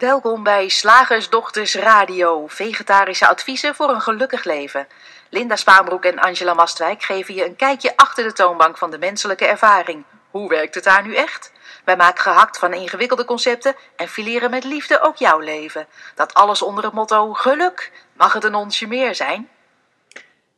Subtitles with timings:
[0.00, 4.86] Welkom bij Slagersdochters Radio, vegetarische adviezen voor een gelukkig leven.
[5.30, 9.46] Linda Spaanbroek en Angela Mastwijk geven je een kijkje achter de toonbank van de menselijke
[9.46, 10.04] ervaring.
[10.30, 11.52] Hoe werkt het daar nu echt?
[11.84, 15.86] Wij maken gehakt van ingewikkelde concepten en fileren met liefde ook jouw leven.
[16.14, 17.92] Dat alles onder het motto geluk.
[18.16, 19.48] Mag het een onsje meer zijn?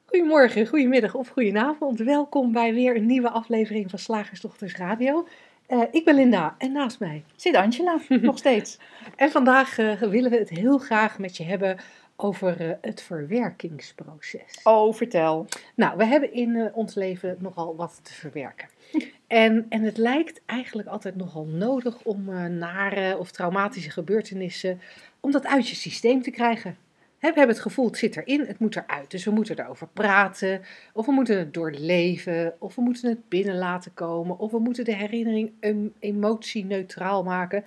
[0.07, 1.99] Goedemorgen, goedemiddag of goedenavond.
[1.99, 5.27] Welkom bij weer een nieuwe aflevering van Slagersdochters Radio.
[5.73, 8.79] Uh, ik ben Linda en naast mij zit Angela, nog steeds.
[9.17, 11.79] En vandaag uh, willen we het heel graag met je hebben
[12.17, 14.61] over uh, het verwerkingsproces.
[14.63, 15.47] Oh, vertel.
[15.75, 18.69] Nou, we hebben in ons leven nogal wat te verwerken.
[19.27, 22.25] En, en het lijkt eigenlijk altijd nogal nodig om
[22.59, 24.81] nare of traumatische gebeurtenissen,
[25.21, 26.77] om dat uit je systeem te krijgen.
[27.23, 29.11] We hebben het gevoel, het zit erin, het moet eruit.
[29.11, 30.63] Dus we moeten erover praten,
[30.93, 34.85] of we moeten het doorleven, of we moeten het binnen laten komen, of we moeten
[34.85, 35.53] de herinnering
[35.99, 37.65] emotie-neutraal maken.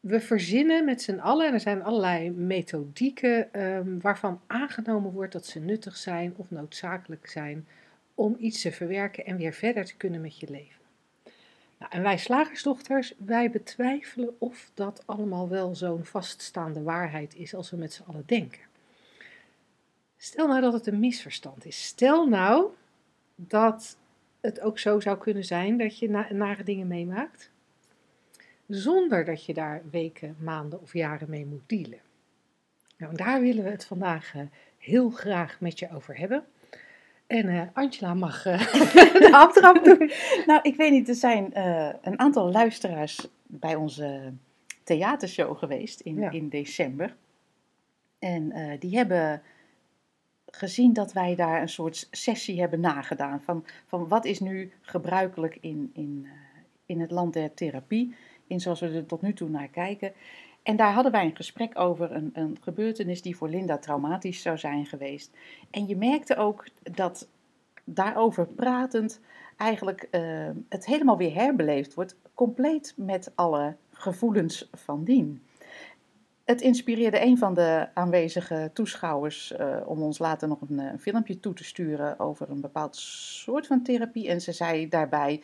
[0.00, 5.46] We verzinnen met z'n allen, en er zijn allerlei methodieken um, waarvan aangenomen wordt dat
[5.46, 7.66] ze nuttig zijn of noodzakelijk zijn
[8.14, 10.83] om iets te verwerken en weer verder te kunnen met je leven.
[11.84, 17.70] Nou, en wij slagersdochters, wij betwijfelen of dat allemaal wel zo'n vaststaande waarheid is als
[17.70, 18.60] we met z'n allen denken.
[20.16, 21.84] Stel nou dat het een misverstand is.
[21.84, 22.70] Stel nou
[23.34, 23.96] dat
[24.40, 27.50] het ook zo zou kunnen zijn dat je na nare dingen meemaakt,
[28.68, 32.00] zonder dat je daar weken, maanden of jaren mee moet dealen.
[32.96, 34.42] Nou, daar willen we het vandaag eh,
[34.78, 36.44] heel graag met je over hebben.
[37.26, 38.58] En uh, Angela mag uh,
[39.24, 40.10] de aftrap doen.
[40.46, 44.32] nou, ik weet niet, er zijn uh, een aantal luisteraars bij onze
[44.84, 46.30] theatershow geweest in, ja.
[46.30, 47.16] in december.
[48.18, 49.42] En die hebben
[50.46, 53.40] gezien dat wij daar een soort sessie hebben nagedaan.
[53.40, 56.26] Van, van wat is nu gebruikelijk in, in,
[56.86, 58.14] in het land der therapie,
[58.46, 60.12] in zoals we er tot nu toe naar kijken.
[60.64, 64.58] En daar hadden wij een gesprek over een, een, gebeurtenis die voor Linda traumatisch zou
[64.58, 65.30] zijn geweest.
[65.70, 67.28] En je merkte ook dat
[67.84, 69.20] daarover pratend
[69.56, 75.42] eigenlijk uh, het helemaal weer herbeleefd wordt, compleet met alle gevoelens van dien.
[76.44, 81.40] Het inspireerde een van de aanwezige toeschouwers uh, om ons later nog een, een, filmpje
[81.40, 84.28] toe te sturen over een bepaald soort van therapie.
[84.28, 85.42] En ze zei daarbij: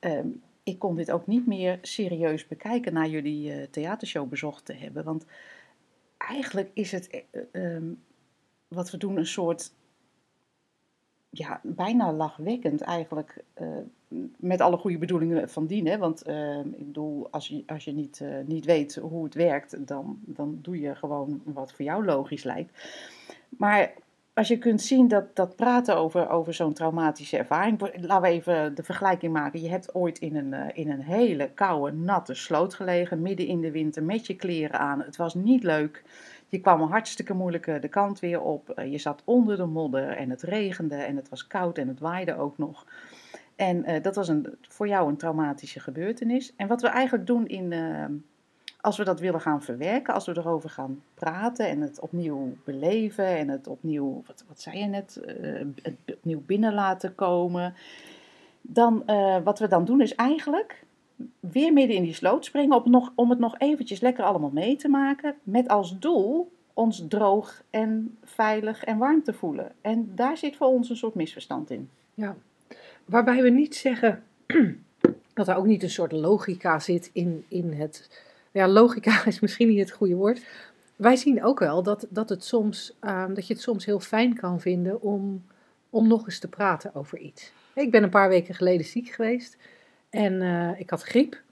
[0.00, 0.18] uh,
[0.62, 5.04] Ik kon dit ook niet meer serieus bekijken na jullie uh, theatershow bezocht te hebben.
[5.04, 5.24] Want
[6.16, 7.92] eigenlijk is het ehm,
[8.68, 9.72] wat we doen een soort
[11.30, 13.44] ja, bijna lachwekkend eigenlijk.
[14.36, 15.86] Met alle goede bedoelingen van dien.
[15.86, 15.98] Hè?
[15.98, 20.18] Want uh, ik bedoel, als je, als je niet, niet weet hoe het werkt, dan,
[20.24, 22.72] dan doe je gewoon wat voor jou logisch lijkt.
[23.48, 23.92] Maar
[24.34, 27.80] als je kunt zien dat, dat praten over, over zo'n traumatische ervaring.
[27.80, 29.62] Laten we even de vergelijking maken.
[29.62, 33.70] Je hebt ooit in een, in een hele koude, natte sloot gelegen, midden in de
[33.70, 35.00] winter, met je kleren aan.
[35.00, 36.02] Het was niet leuk.
[36.48, 38.70] Je kwam hartstikke moeilijk de kant weer op.
[38.70, 42.00] Eh, je zat onder de modder en het regende en het was koud en het
[42.00, 42.86] waaide ook nog.
[43.56, 46.52] En dat was een, voor jou een traumatische gebeurtenis.
[46.56, 48.04] En wat we eigenlijk doen in, uh,
[48.82, 53.26] als we dat willen gaan verwerken, als we erover gaan praten en het opnieuw beleven
[53.26, 57.74] en het opnieuw, wat, wat zei je net, uh, het opnieuw binnen laten komen.
[58.60, 59.04] Dan,
[59.44, 60.84] wat we dan doen is eigenlijk
[61.40, 64.76] weer midden in die sloot springen op nog, om het nog eventjes lekker allemaal mee
[64.76, 65.34] te maken.
[65.42, 69.72] Met als doel ons droog en veilig en warm te voelen.
[69.80, 71.90] En daar zit voor ons een soort misverstand in.
[72.14, 72.36] Ja,
[73.04, 74.22] waarbij we niet zeggen
[75.34, 78.20] dat er ook niet een soort logica zit in, in het.
[78.52, 80.44] Ja, logica is misschien niet het goede woord.
[80.96, 84.34] Wij zien ook wel dat, dat, het soms, um, dat je het soms heel fijn
[84.34, 85.44] kan vinden om,
[85.90, 87.52] om nog eens te praten over iets.
[87.74, 89.56] Ik ben een paar weken geleden ziek geweest.
[90.10, 91.42] En uh, ik had griep.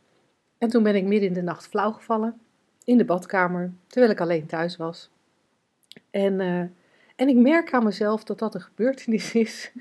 [0.58, 2.40] En toen ben ik midden in de nacht flauw gevallen.
[2.84, 3.72] In de badkamer.
[3.86, 5.10] Terwijl ik alleen thuis was.
[6.10, 6.58] En, uh,
[7.16, 9.72] en ik merk aan mezelf dat dat een gebeurtenis is.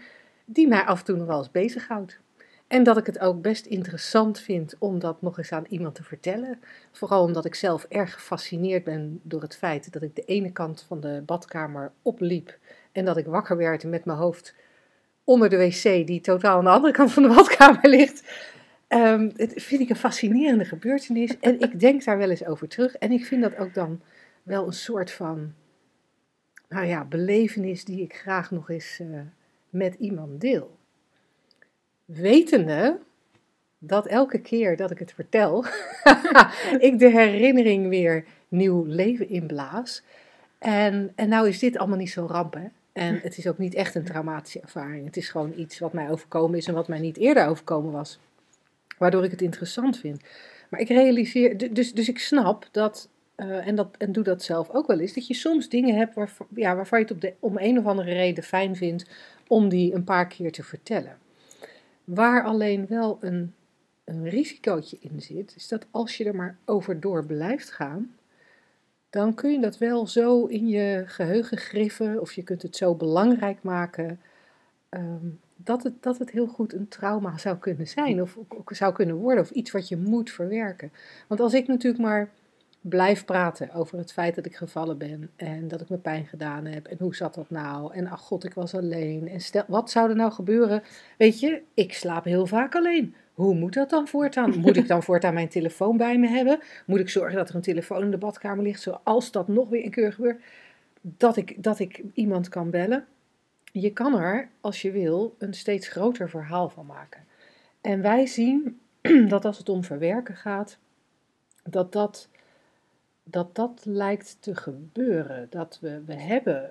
[0.45, 2.19] Die mij af en toe nog wel eens bezighoudt.
[2.69, 6.03] En dat ik het ook best interessant vind om dat nog eens aan iemand te
[6.03, 6.59] vertellen.
[6.91, 10.85] Vooral omdat ik zelf erg gefascineerd ben door het feit dat ik de ene kant
[10.87, 12.57] van de badkamer opliep.
[12.91, 14.55] En dat ik wakker werd met mijn hoofd
[15.23, 18.23] onder de wc, die totaal aan de andere kant van de badkamer ligt.
[18.87, 22.95] Um, het vind ik een fascinerende gebeurtenis en ik denk daar wel eens over terug.
[22.95, 24.01] En ik vind dat ook dan
[24.43, 25.53] wel een soort van,
[26.67, 29.19] nou ja, belevenis die ik graag nog eens uh,
[29.69, 30.78] met iemand deel.
[32.13, 32.99] Wetende
[33.77, 35.65] dat elke keer dat ik het vertel,
[36.89, 40.01] ik de herinnering weer nieuw leven inblaas.
[40.59, 42.67] En, en nou is dit allemaal niet zo ramp, hè?
[42.93, 45.05] En het is ook niet echt een traumatische ervaring.
[45.05, 48.19] Het is gewoon iets wat mij overkomen is en wat mij niet eerder overkomen was
[48.99, 50.21] waardoor ik het interessant vind.
[50.69, 54.69] Maar ik realiseer, dus, dus ik snap dat eh, en, dat, en doe dat zelf
[54.69, 57.33] ook wel eens, dat je soms dingen hebt waar, ja, waarvan je het op de,
[57.39, 59.05] om een of andere reden fijn vindt
[59.47, 61.17] om die een paar keer te vertellen.
[62.09, 63.53] Waar alleen wel een,
[64.03, 68.15] een risicootje in zit, is dat als je er maar over door blijft gaan,
[69.09, 72.95] dan kun je dat wel zo in je geheugen griffen of je kunt het zo
[72.95, 74.19] belangrijk maken
[74.89, 79.15] ehm, dat, het, dat het heel goed een trauma zou kunnen zijn of zou kunnen
[79.15, 80.91] worden of iets wat je moet verwerken.
[81.27, 82.29] Want als ik natuurlijk maar
[82.81, 86.65] blijf praten over het feit dat ik gevallen ben en dat ik me pijn gedaan
[86.65, 89.91] heb en hoe zat dat nou en ach god ik was alleen en stel wat
[89.91, 90.83] zou er nou gebeuren?
[91.17, 93.15] Weet je, ik slaap heel vaak alleen.
[93.33, 94.59] Hoe moet dat dan voortaan?
[94.59, 96.59] Moet ik dan voortaan mijn telefoon bij me hebben?
[96.85, 99.83] Moet ik zorgen dat er een telefoon in de badkamer ligt, zoals dat nog weer
[99.83, 100.41] een keer gebeurt?
[101.01, 103.05] Dat ik, dat ik iemand kan bellen.
[103.71, 107.25] Je kan er, als je wil, een steeds groter verhaal van maken.
[107.81, 108.79] En wij zien
[109.27, 110.77] dat als het om verwerken gaat,
[111.63, 112.29] dat dat,
[113.29, 115.47] dat, dat lijkt te gebeuren.
[115.49, 116.69] Dat we, we hebben,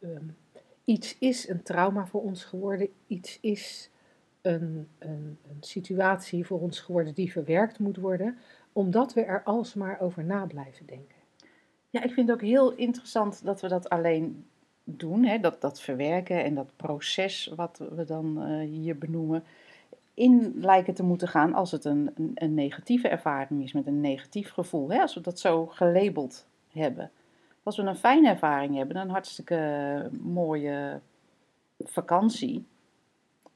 [0.00, 0.24] ehm,
[0.84, 3.90] iets is een trauma voor ons geworden, iets is
[4.42, 8.38] een, een, een situatie voor ons geworden die verwerkt moet worden,
[8.72, 11.16] omdat we er alsmaar over na blijven denken.
[11.90, 14.44] Ja, ik vind het ook heel interessant dat we dat alleen
[14.84, 19.44] doen, hè, dat, dat verwerken en dat proces wat we dan uh, hier benoemen,
[20.18, 24.00] in lijken te moeten gaan als het een, een, een, negatieve ervaring is, met een
[24.00, 24.90] negatief gevoel.
[24.90, 27.10] Hè, als we dat zo gelabeld hebben.
[27.62, 31.00] Als we een fijne ervaring hebben, een hartstikke mooie
[31.78, 32.66] vakantie,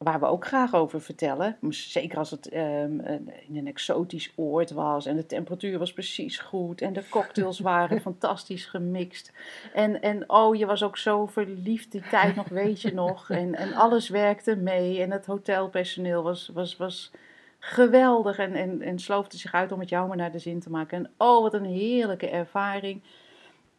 [0.03, 1.57] waar we ook graag over vertellen.
[1.69, 3.01] Zeker als het um,
[3.49, 8.01] in een exotisch oord was en de temperatuur was precies goed en de cocktails waren
[8.01, 9.33] fantastisch gemixt.
[9.75, 13.31] En, en oh, je was ook zo verliefd die tijd nog, weet je nog.
[13.31, 17.11] En, en alles werkte mee en het hotelpersoneel was, was, was
[17.59, 20.71] geweldig en, en, en sloofde zich uit om het jou maar naar de zin te
[20.71, 20.99] maken.
[20.99, 23.03] En oh, wat een heerlijke ervaring.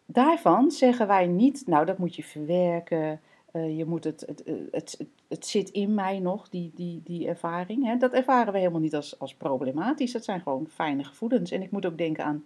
[0.06, 3.20] Daarvan zeggen wij niet, nou dat moet je verwerken.
[3.54, 7.28] Uh, je moet het, het, het, het, het zit in mij nog, die, die, die
[7.28, 7.86] ervaring.
[7.86, 7.98] Hè?
[7.98, 10.12] Dat ervaren we helemaal niet als, als problematisch.
[10.12, 11.52] Dat zijn gewoon fijne gevoelens.
[11.52, 12.44] En ik moet ook denken aan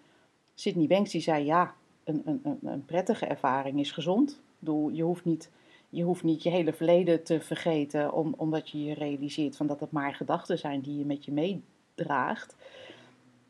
[0.53, 1.73] Sidney Banks, die zei: ja,
[2.03, 4.41] een, een, een prettige ervaring is gezond.
[4.59, 5.49] Bedoel, je, hoeft niet,
[5.89, 9.79] je hoeft niet je hele verleden te vergeten, om, omdat je je realiseert van dat
[9.79, 12.55] het maar gedachten zijn die je met je meedraagt.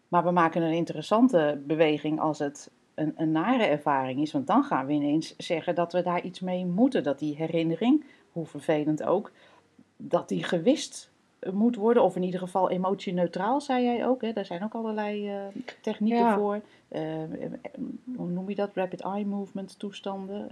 [0.08, 4.32] Maar we maken een interessante beweging als het een, een nare ervaring is.
[4.32, 7.04] Want dan gaan we ineens zeggen dat we daar iets mee moeten.
[7.04, 8.04] Dat die herinnering,
[8.38, 9.32] hoe vervelend ook,
[9.98, 11.10] dat die gewist
[11.54, 12.04] moet worden.
[12.04, 14.22] Of in ieder geval emotioneutraal, zei jij ook.
[14.22, 14.34] Hè?
[14.34, 15.42] Daar zijn ook allerlei uh,
[15.82, 16.62] technieken voor.
[16.92, 17.02] Uh,
[18.16, 18.70] hoe noem je dat?
[18.74, 20.48] Rapid eye movement toestanden.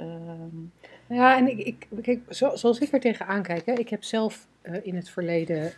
[1.09, 3.65] Uh, ja, en ik, ik, kijk, zo, zoals ik er tegenaan kijk.
[3.65, 4.47] Hè, ik heb zelf
[4.81, 5.71] in het verleden,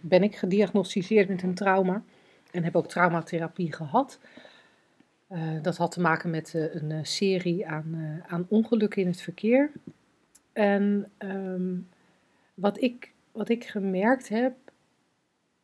[0.00, 2.02] ben ik gediagnosticeerd met een trauma.
[2.50, 4.18] En heb ook traumatherapie gehad.
[5.32, 9.70] Uh, dat had te maken met een serie aan, aan ongelukken in het verkeer.
[10.56, 11.88] En um,
[12.54, 14.54] wat, ik, wat ik gemerkt heb,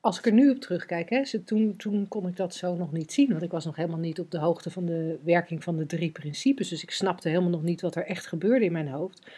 [0.01, 3.13] als ik er nu op terugkijk, hè, toen, toen kon ik dat zo nog niet
[3.13, 5.87] zien, want ik was nog helemaal niet op de hoogte van de werking van de
[5.87, 6.69] drie principes.
[6.69, 9.31] Dus ik snapte helemaal nog niet wat er echt gebeurde in mijn hoofd.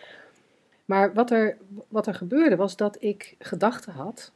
[0.85, 1.57] Maar wat er,
[1.89, 4.33] wat er gebeurde was dat ik gedachten had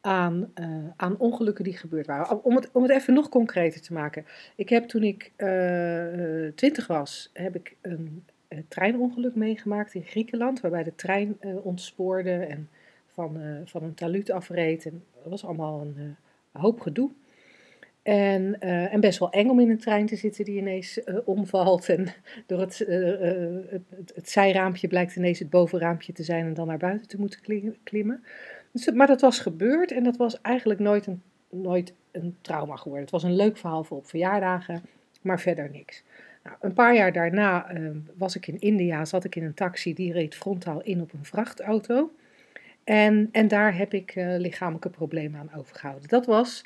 [0.00, 0.66] aan, uh,
[0.96, 2.44] aan ongelukken die gebeurd waren.
[2.44, 4.26] Om het, om het even nog concreter te maken.
[4.56, 8.24] Ik heb toen ik uh, twintig was, heb ik een,
[8.68, 10.60] treinongeluk meegemaakt in Griekenland.
[10.60, 12.68] Waarbij de trein uh, ontspoorde en
[13.06, 14.86] van, van een taluut afreed.
[14.86, 16.16] En dat was allemaal een
[16.52, 17.10] hoop gedoe.
[18.02, 21.88] En, en best wel eng om in een trein te zitten die ineens omvalt.
[21.88, 22.06] En
[22.46, 26.78] door het, het, het, het zijraampje blijkt ineens het bovenraampje te zijn en dan naar
[26.78, 27.40] buiten te moeten
[27.82, 28.24] klimmen.
[28.72, 33.02] Dus, maar dat was gebeurd en dat was eigenlijk nooit een, nooit een trauma geworden.
[33.02, 34.82] Het was een leuk verhaal voor op verjaardagen,
[35.22, 36.02] maar verder niks.
[36.48, 39.94] Nou, een paar jaar daarna uh, was ik in India, zat ik in een taxi,
[39.94, 42.10] die reed frontaal in op een vrachtauto.
[42.84, 46.08] En, en daar heb ik uh, lichamelijke problemen aan overgehouden.
[46.08, 46.64] Dat was,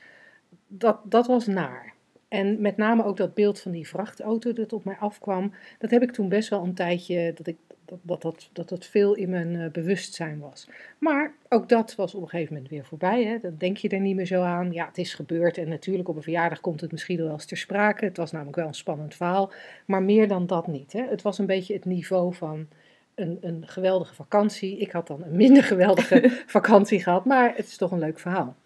[0.66, 1.92] dat, dat was naar.
[2.28, 6.02] En met name ook dat beeld van die vrachtauto dat op mij afkwam, dat heb
[6.02, 9.54] ik toen best wel een tijdje, dat ik dat, dat, dat, dat veel in mijn
[9.54, 10.68] uh, bewustzijn was.
[10.98, 13.24] Maar ook dat was op een gegeven moment weer voorbij.
[13.24, 13.38] Hè?
[13.38, 14.72] Dan denk je er niet meer zo aan.
[14.72, 17.56] Ja, het is gebeurd en natuurlijk op een verjaardag komt het misschien wel eens ter
[17.56, 18.04] sprake.
[18.04, 19.52] Het was namelijk wel een spannend verhaal,
[19.86, 20.92] maar meer dan dat niet.
[20.92, 21.02] Hè?
[21.08, 22.68] Het was een beetje het niveau van
[23.14, 24.78] een, een geweldige vakantie.
[24.78, 28.56] Ik had dan een minder geweldige vakantie gehad, maar het is toch een leuk verhaal.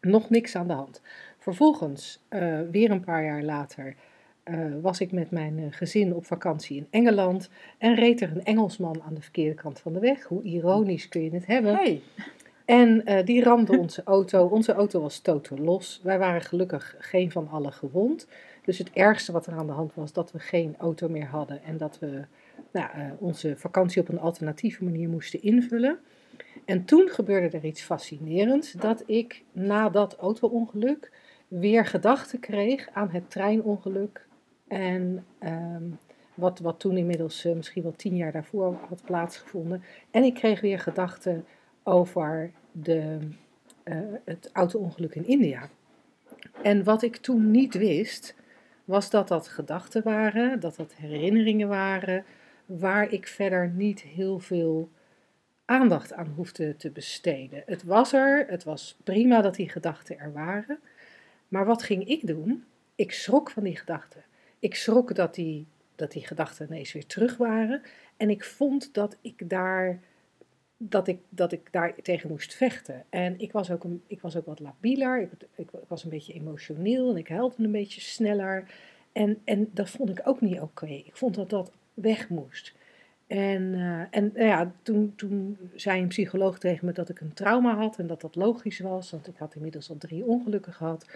[0.00, 1.02] Nog niks aan de hand.
[1.38, 3.94] Vervolgens, uh, weer een paar jaar later,
[4.44, 8.44] uh, was ik met mijn uh, gezin op vakantie in Engeland en reed er een
[8.44, 10.24] Engelsman aan de verkeerde kant van de weg.
[10.24, 11.74] Hoe ironisch kun je het hebben?
[11.74, 12.02] Hey.
[12.64, 14.46] En uh, die ramde onze auto.
[14.46, 16.00] Onze auto was totaal los.
[16.02, 18.26] Wij waren gelukkig geen van allen gewond.
[18.64, 21.62] Dus het ergste wat er aan de hand was, dat we geen auto meer hadden
[21.62, 22.24] en dat we
[22.72, 25.98] nou, uh, onze vakantie op een alternatieve manier moesten invullen.
[26.64, 31.12] En toen gebeurde er iets fascinerends, dat ik na dat auto-ongeluk
[31.48, 34.26] weer gedachten kreeg aan het treinongeluk.
[34.70, 35.98] En um,
[36.34, 39.82] wat, wat toen inmiddels uh, misschien wel tien jaar daarvoor had plaatsgevonden.
[40.10, 41.44] En ik kreeg weer gedachten
[41.82, 43.18] over de,
[43.84, 45.68] uh, het auto-ongeluk in India.
[46.62, 48.34] En wat ik toen niet wist,
[48.84, 52.24] was dat dat gedachten waren, dat dat herinneringen waren,
[52.66, 54.88] waar ik verder niet heel veel
[55.64, 57.62] aandacht aan hoefde te besteden.
[57.66, 60.78] Het was er, het was prima dat die gedachten er waren.
[61.48, 62.64] Maar wat ging ik doen?
[62.94, 64.22] Ik schrok van die gedachten.
[64.60, 67.82] Ik schrok dat die, dat die gedachten ineens weer terug waren.
[68.16, 70.00] En ik vond dat ik daar,
[70.76, 73.04] dat ik, dat ik daar tegen moest vechten.
[73.08, 75.20] En ik was ook, een, ik was ook wat labieler.
[75.20, 78.70] Ik, ik, was een beetje emotioneel en ik huilde een beetje sneller.
[79.12, 80.86] En, en dat vond ik ook niet oké.
[80.86, 82.74] Ik vond dat dat weg moest.
[83.30, 87.32] En, uh, en nou ja, toen, toen zei een psycholoog tegen me dat ik een
[87.32, 91.06] trauma had en dat dat logisch was, want ik had inmiddels al drie ongelukken gehad.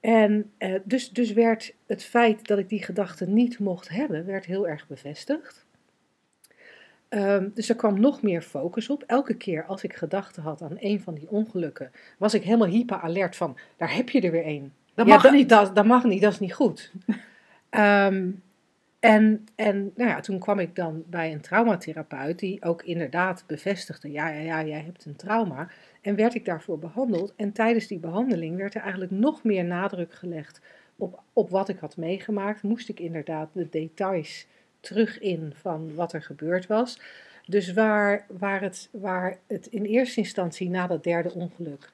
[0.00, 4.44] En uh, dus, dus werd het feit dat ik die gedachten niet mocht hebben, werd
[4.44, 5.66] heel erg bevestigd.
[7.08, 9.02] Um, dus er kwam nog meer focus op.
[9.06, 13.00] Elke keer als ik gedachten had aan een van die ongelukken, was ik helemaal hyper
[13.00, 14.72] alert van, daar heb je er weer één.
[14.94, 15.48] Dat mag niet.
[15.48, 16.92] Dat, dat mag niet, dat is niet goed.
[17.70, 18.42] um,
[19.00, 24.10] En, en nou ja, toen kwam ik dan bij een traumatherapeut die ook inderdaad bevestigde,
[24.10, 25.68] ja, ja, ja, jij hebt een trauma.
[26.00, 27.32] En werd ik daarvoor behandeld.
[27.36, 30.60] En tijdens die behandeling werd er eigenlijk nog meer nadruk gelegd
[30.96, 32.62] op, op wat ik had meegemaakt.
[32.62, 34.46] Moest ik inderdaad de details
[34.80, 37.00] terug in van wat er gebeurd was.
[37.46, 41.90] Dus waar, waar, het, waar het in eerste instantie na dat derde ongeluk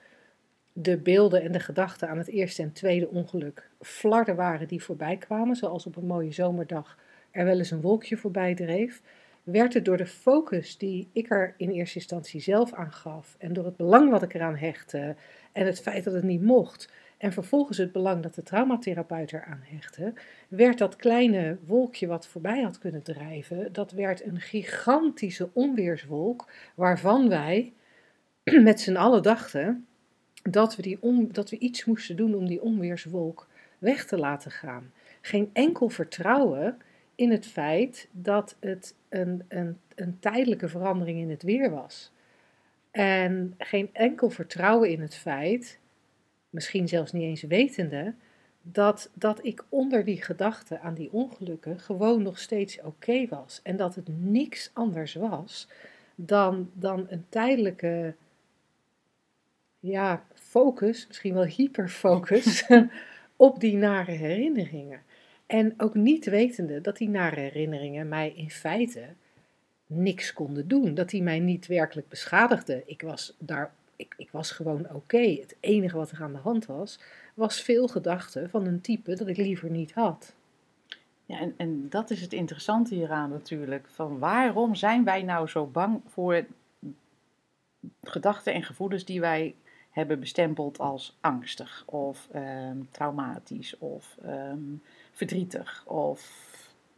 [0.78, 5.16] de beelden en de gedachten aan het eerste en tweede ongeluk flarden waren die voorbij
[5.16, 6.98] kwamen, zoals op een mooie zomerdag
[7.30, 9.02] er wel eens een wolkje voorbij dreef,
[9.46, 13.52] werd het door de focus die ik er in eerste instantie zelf aan gaf en
[13.52, 15.16] door het belang wat ik eraan hechtte
[15.52, 19.62] en het feit dat het niet mocht en vervolgens het belang dat de traumatherapeut eraan
[19.62, 20.12] hechtte,
[20.48, 27.28] werd dat kleine wolkje wat voorbij had kunnen drijven, dat werd een gigantische onweerswolk waarvan
[27.28, 27.72] wij
[28.68, 29.86] met z'n allen dachten
[30.42, 30.98] dat we, die
[31.32, 33.46] dat we iets moesten doen om die onweerswolk
[33.78, 34.92] weg te laten gaan.
[35.20, 36.78] Geen enkel vertrouwen
[37.16, 42.12] in het feit dat het een, een, een tijdelijke verandering in het weer was.
[42.90, 45.78] En geen enkel vertrouwen in het feit,
[46.50, 48.14] misschien zelfs niet eens wetende,
[48.62, 53.61] dat, dat ik onder die gedachte aan die ongelukken gewoon nog steeds oké was.
[53.62, 55.68] En dat het niks anders was
[56.14, 58.14] dan, dan een tijdelijke
[59.80, 62.66] ja, focus, misschien wel hyperfocus,
[63.37, 65.02] op die nare herinneringen.
[65.46, 69.06] En ook niet wetende dat die nare herinneringen mij in feite
[69.86, 70.94] niks konden doen.
[70.94, 72.82] Dat die mij niet werkelijk beschadigden.
[72.86, 75.18] Ik was, daar, ik, ik was gewoon oké.
[75.18, 76.98] Het enige wat er aan de hand was,
[77.34, 80.34] was veel gedachten van een type dat ik liever niet had.
[81.26, 83.86] Ja, en, en dat is het interessante hieraan natuurlijk.
[83.88, 86.46] Van waarom zijn wij nou zo bang voor
[88.02, 89.54] gedachten en gevoelens die wij
[89.90, 94.74] hebben bestempeld als angstig of ehm, traumatisch of ehm,
[95.16, 96.20] verdrietig of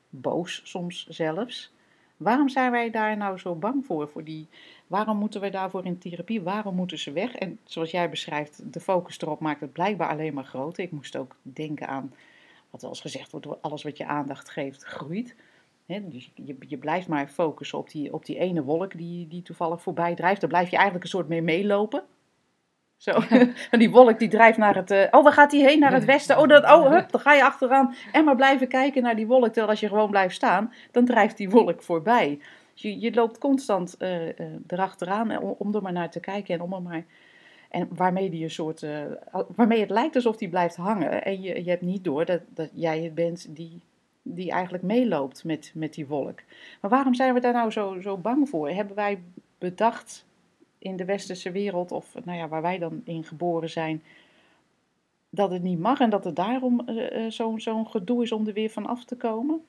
[0.09, 1.73] boos soms zelfs.
[2.17, 4.09] Waarom zijn wij daar nou zo bang voor?
[4.09, 4.49] voor die,
[4.87, 6.43] waarom moeten wij daarvoor in therapie?
[6.43, 7.35] Waarom moeten ze weg?
[7.35, 10.85] En zoals jij beschrijft, de focus erop maakt het blijkbaar alleen maar groter.
[10.85, 12.13] Ik moest ook denken aan
[12.71, 15.35] wat wel eens gezegd wordt: alles wat je aandacht geeft, groeit.
[15.87, 19.83] dus je, je, blijft maar focussen op die, op die ene wolk die, die toevallig
[19.83, 20.41] voorbij drijft.
[20.41, 22.05] Daar blijf je eigenlijk een soort mee meelopen.
[22.99, 23.11] Zo.
[23.71, 24.91] en die wolk die drijft naar het.
[24.91, 25.79] Uh, oh, waar gaat die heen?
[25.79, 26.39] Naar het westen.
[26.39, 27.95] Oh, dat, oh hup, dan ga je achteraan.
[28.13, 29.47] En maar blijven kijken naar die wolk.
[29.47, 32.39] Terwijl als je gewoon blijft staan, dan drijft die wolk voorbij.
[32.73, 34.33] Dus je, je loopt constant uh, uh,
[34.67, 37.05] erachteraan om, om er maar naar te kijken en om er maar.
[37.71, 38.87] En waarmee, die een soort,
[39.57, 41.25] waarmee het lijkt alsof die blijft hangen.
[41.25, 43.81] En je, je hebt niet door dat, dat jij het bent die,
[44.23, 46.41] die eigenlijk meeloopt met, met die wolk.
[46.81, 48.71] Maar waarom zijn we daar nou zo, zo bang voor?
[48.71, 49.23] Hebben wij
[49.59, 50.27] bedacht
[50.79, 54.03] in de westerse wereld, of nou ja, waar wij dan in geboren zijn,
[55.31, 58.53] dat het niet mag en dat het daarom uh, zo'n zo gedoe is om er
[58.53, 59.61] weer van af te komen?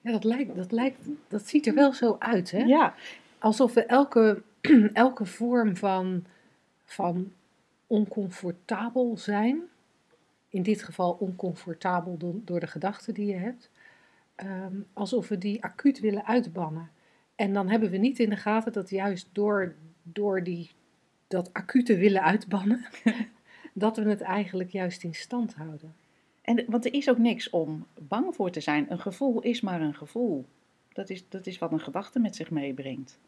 [0.00, 2.58] Ja, dat, lijkt, dat, lijkt, dat ziet er wel zo uit, hè?
[2.58, 2.94] Ja.
[3.38, 4.42] Alsof we elke,
[4.92, 6.24] elke vorm van,
[6.84, 7.32] van
[7.86, 9.62] oncomfortabel zijn,
[10.48, 13.70] in dit geval oncomfortabel door, door de gedachten die je hebt,
[14.36, 16.90] um, alsof we die acuut willen uitbannen.
[17.42, 20.70] En dan hebben we niet in de gaten dat juist door, door die,
[21.28, 22.86] dat acute willen uitbannen,
[23.74, 25.94] dat we het eigenlijk juist in stand houden.
[26.42, 28.86] En, want er is ook niks om bang voor te zijn.
[28.88, 30.46] Een gevoel is maar een gevoel.
[30.92, 33.18] Dat is, dat is wat een gedachte met zich meebrengt.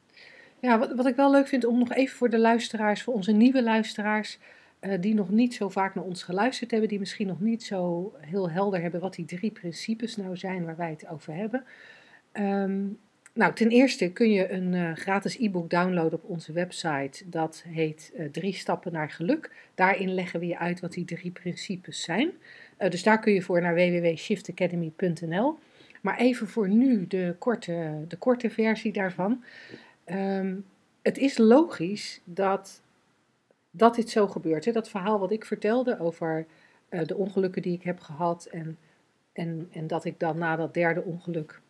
[0.60, 3.32] Ja, wat, wat ik wel leuk vind om nog even voor de luisteraars, voor onze
[3.32, 4.38] nieuwe luisteraars,
[4.80, 8.12] uh, die nog niet zo vaak naar ons geluisterd hebben, die misschien nog niet zo
[8.20, 11.64] heel helder hebben wat die drie principes nou zijn waar wij het over hebben.
[12.32, 12.98] Um,
[13.34, 17.28] nou, ten eerste kun je een uh, gratis e-book downloaden op onze website.
[17.28, 19.50] Dat heet uh, Drie Stappen naar Geluk.
[19.74, 22.30] Daarin leggen we je uit wat die drie principes zijn.
[22.78, 25.58] Uh, dus daar kun je voor naar www.shiftacademy.nl.
[26.02, 29.44] Maar even voor nu de korte, de korte versie daarvan.
[30.06, 30.64] Um,
[31.02, 32.82] het is logisch dat,
[33.70, 34.64] dat dit zo gebeurt.
[34.64, 34.72] Hè?
[34.72, 36.46] Dat verhaal wat ik vertelde over
[36.88, 38.44] de ongelukken die ik heb gehad.
[38.44, 38.78] En,
[39.32, 41.60] en, en dat ik dan na dat derde ongeluk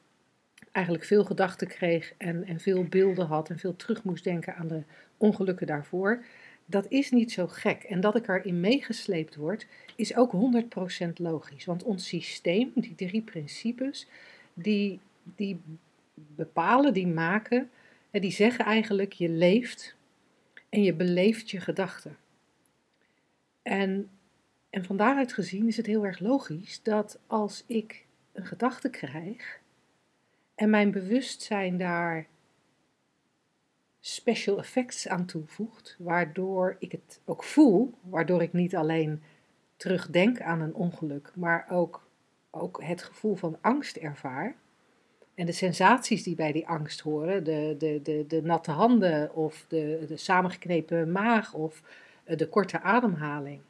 [0.75, 4.69] eigenlijk veel gedachten kreeg en, en veel beelden had en veel terug moest denken aan
[4.69, 4.83] de
[5.17, 6.25] ongelukken daarvoor.
[6.67, 7.83] Dat is niet zo gek.
[7.83, 9.67] En dat ik erin meegesleept word,
[9.97, 10.33] is ook
[11.07, 11.65] 100% logisch.
[11.65, 14.07] Want ons systeem, die drie principes,
[14.55, 15.61] die, die
[16.15, 17.71] bepalen, die maken,
[18.11, 19.95] en die zeggen eigenlijk: je leeft
[20.69, 22.17] en je beleeft je gedachten.
[23.63, 24.11] En,
[24.71, 29.63] en van daaruit gezien is het heel erg logisch dat als ik een gedachte krijg,
[30.55, 32.27] en mijn bewustzijn daar
[34.01, 39.23] special effects aan toevoegt, waardoor ik het ook voel, waardoor ik niet alleen
[39.77, 42.07] terugdenk aan een ongeluk, maar ook,
[42.51, 44.55] ook het gevoel van angst ervaar.
[45.35, 49.65] En de sensaties die bij die angst horen, de, de, de, de natte handen of
[49.69, 51.83] de, de samengeknepen maag of
[52.25, 53.61] eh, de korte ademhaling.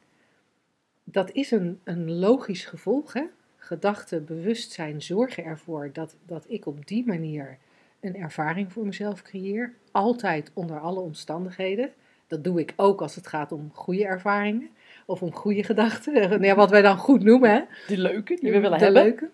[1.04, 3.24] Dat is een, een logisch gevolg hè,
[3.64, 7.58] gedachten, bewustzijn zorgen ervoor dat, dat ik op die manier
[8.00, 9.74] een ervaring voor mezelf creëer.
[9.90, 11.92] Altijd onder alle omstandigheden.
[12.26, 14.70] Dat doe ik ook als het gaat om goede ervaringen
[15.06, 16.42] of om goede gedachten.
[16.44, 17.50] Ja, wat wij dan goed noemen.
[17.50, 17.62] Hè?
[17.86, 19.02] De leuke die we willen de hebben.
[19.02, 19.30] Leuke.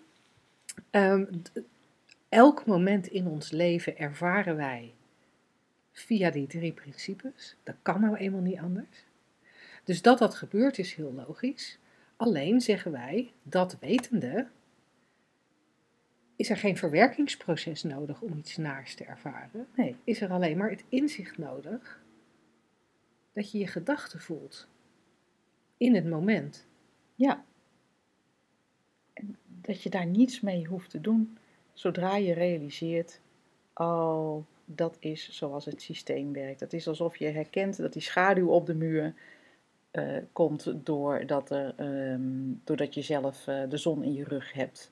[0.91, 1.41] Um,
[2.29, 4.93] elk moment in ons leven ervaren wij
[5.91, 7.55] via die drie principes.
[7.63, 9.05] Dat kan nou eenmaal niet anders.
[9.83, 11.79] Dus dat dat gebeurt is heel logisch.
[12.21, 14.47] Alleen zeggen wij, dat wetende,
[16.35, 19.67] is er geen verwerkingsproces nodig om iets naars te ervaren.
[19.75, 22.03] Nee, is er alleen maar het inzicht nodig
[23.33, 24.67] dat je je gedachten voelt
[25.77, 26.67] in het moment.
[27.15, 27.45] Ja.
[29.13, 31.37] En dat je daar niets mee hoeft te doen
[31.73, 33.19] zodra je realiseert,
[33.73, 36.59] oh, dat is zoals het systeem werkt.
[36.59, 39.13] Het is alsof je herkent dat die schaduw op de muur
[39.91, 41.73] uh, komt doordat, er,
[42.11, 44.91] um, doordat je zelf uh, de zon in je rug hebt.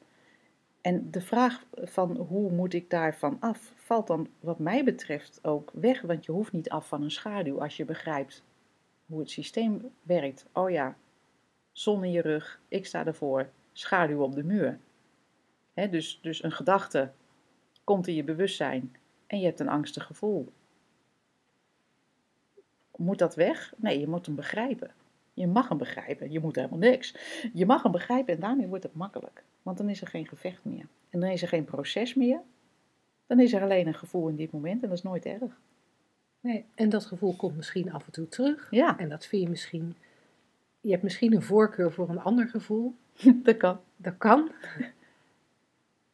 [0.81, 5.71] En de vraag van hoe moet ik daarvan af, valt dan wat mij betreft ook
[5.73, 8.43] weg, want je hoeft niet af van een schaduw als je begrijpt
[9.05, 10.45] hoe het systeem werkt.
[10.53, 10.97] Oh ja,
[11.71, 14.79] zon in je rug, ik sta ervoor, schaduw op de muur.
[15.73, 17.11] Dus, dus een gedachte
[17.83, 18.95] komt in je bewustzijn
[19.27, 20.51] en je hebt een angstig gevoel.
[22.99, 23.73] Moet dat weg?
[23.77, 24.91] Nee, je moet hem begrijpen.
[25.33, 26.31] Je mag hem begrijpen.
[26.31, 27.15] Je moet helemaal niks.
[27.53, 29.43] Je mag hem begrijpen en daarmee wordt het makkelijk.
[29.61, 30.85] Want dan is er geen gevecht meer.
[31.09, 32.41] En dan is er geen proces meer.
[33.27, 35.59] Dan is er alleen een gevoel in dit moment en dat is nooit erg.
[36.39, 38.67] Nee, en dat gevoel komt misschien af en toe terug.
[38.71, 38.97] Ja.
[38.97, 39.95] En dat vind je misschien.
[40.81, 42.95] Je hebt misschien een voorkeur voor een ander gevoel.
[43.43, 43.79] dat kan.
[43.95, 44.51] Dat kan.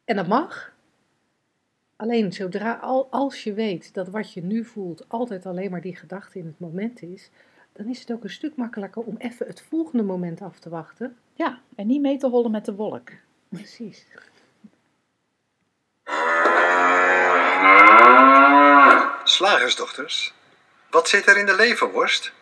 [0.03, 0.74] En dat mag.
[1.97, 2.73] Alleen zodra,
[3.09, 6.59] als je weet dat wat je nu voelt altijd alleen maar die gedachte in het
[6.59, 7.29] moment is,
[7.71, 11.17] dan is het ook een stuk makkelijker om even het volgende moment af te wachten.
[11.33, 13.09] Ja, en niet mee te hollen met de wolk.
[13.49, 14.05] Precies.
[19.23, 20.33] Slagersdochters,
[20.89, 22.33] wat zit er in de leverworst?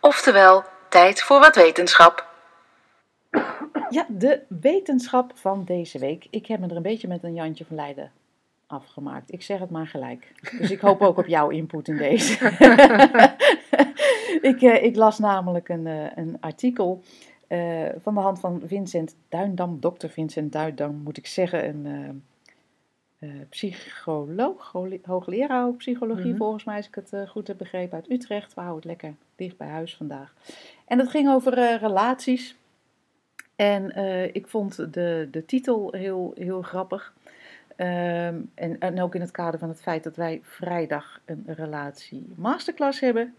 [0.00, 2.28] Oftewel, tijd voor wat wetenschap.
[3.88, 6.26] Ja, de wetenschap van deze week.
[6.30, 8.12] Ik heb me er een beetje met een Jantje van Leiden
[8.70, 9.32] afgemaakt.
[9.32, 10.32] Ik zeg het maar gelijk.
[10.58, 12.32] Dus ik hoop ook op jouw input in deze.
[14.50, 17.02] ik, uh, ik, las namelijk een, uh, een artikel
[17.48, 22.24] uh, van de hand van Vincent Duindam, dokter Vincent Duindam, moet ik zeggen, een
[23.48, 26.38] psycholoog, hoogleraar psychologie mm -hmm.
[26.38, 28.54] volgens mij, als ik het goed heb begrepen, uit Utrecht.
[28.54, 30.34] We houden het lekker dicht bij huis vandaag.
[30.86, 32.56] En het ging over relaties.
[33.56, 33.96] En
[34.34, 37.14] ik vond de, de titel heel, heel grappig.
[37.80, 42.32] Um, en, en, ook in het kader van het feit dat wij vrijdag een relatie
[42.36, 43.34] masterclass hebben,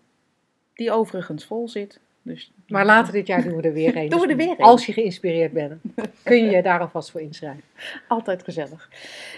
[0.74, 2.00] die overigens vol zit.
[2.22, 4.10] Dus, maar later dit jaar doen we er weer een.
[4.10, 4.66] doen we er weer een.
[4.66, 5.82] Als je geïnspireerd bent,
[6.24, 7.64] kun je je daar alvast voor inschrijven.
[8.08, 8.90] Altijd gezellig.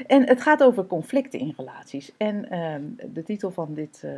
[0.08, 2.12] En het gaat over conflicten in relaties.
[2.18, 4.12] En um, de titel van dit uh,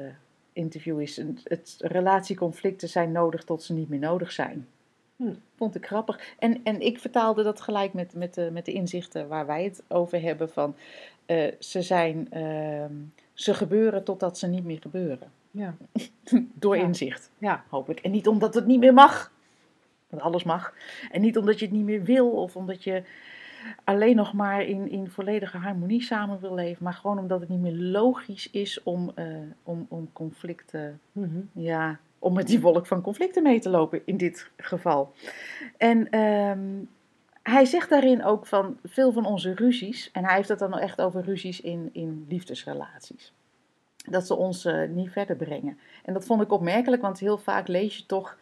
[0.53, 4.67] interview is: het, Relatieconflicten zijn nodig tot ze niet meer nodig zijn.
[5.15, 5.33] Hm.
[5.55, 6.19] Vond ik grappig.
[6.39, 9.83] En, en ik vertaalde dat gelijk met, met, de, met de inzichten waar wij het
[9.87, 10.49] over hebben.
[10.49, 10.75] Van,
[11.25, 12.93] eh, ze, zijn, ehm,
[13.33, 15.31] ze gebeuren totdat ze niet meer gebeuren.
[15.51, 15.75] Ja.
[16.53, 16.83] Door Ja.
[16.83, 17.63] inzicht, Ja.
[17.69, 17.99] hopelijk.
[17.99, 19.31] En niet omdat het niet meer mag.
[20.09, 20.73] Want alles mag.
[21.11, 22.29] En niet omdat je het niet meer wil.
[22.29, 23.03] Of omdat je
[23.83, 26.83] alleen nog maar in, in volledige harmonie samen wil leven.
[26.83, 29.25] Maar gewoon omdat het niet meer logisch is om, eh,
[29.63, 31.39] om, om conflicten Mhm.
[31.51, 35.13] ja, om met die wolk van conflicten mee te lopen in dit geval.
[35.77, 36.83] En ehm,
[37.43, 41.01] hij zegt daarin ook van veel van onze ruzies, en hij heeft het dan echt
[41.01, 43.33] over ruzies in, in liefdesrelaties,
[44.09, 45.77] dat ze ons eh, niet verder brengen.
[46.03, 48.37] En dat vond ik opmerkelijk, want heel vaak lees je toch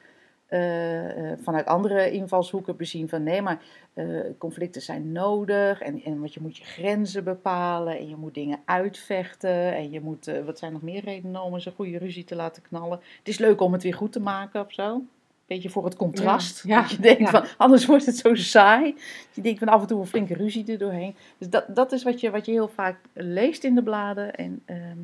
[1.41, 3.59] vanuit andere invalshoeken bezien van nee, maar
[3.93, 4.05] eh,
[4.37, 8.59] conflicten zijn nodig en, en want je moet je grenzen bepalen en je moet dingen
[8.65, 12.23] uitvechten en je moet, eh, wat zijn nog meer redenen om eens een goede ruzie
[12.23, 12.99] te laten knallen?
[13.17, 15.01] Het is leuk om het weer goed te maken of zo.
[15.45, 16.63] Beetje voor het contrast.
[16.63, 17.29] Ja, ja, dat je denkt ja.
[17.29, 18.95] van, anders wordt het zo saai.
[19.33, 21.15] Je denkt van af en toe een flinke ruzie er doorheen.
[21.37, 24.61] Dus dat, dat is wat je, wat je heel vaak leest in de bladen en
[24.65, 24.97] ehm,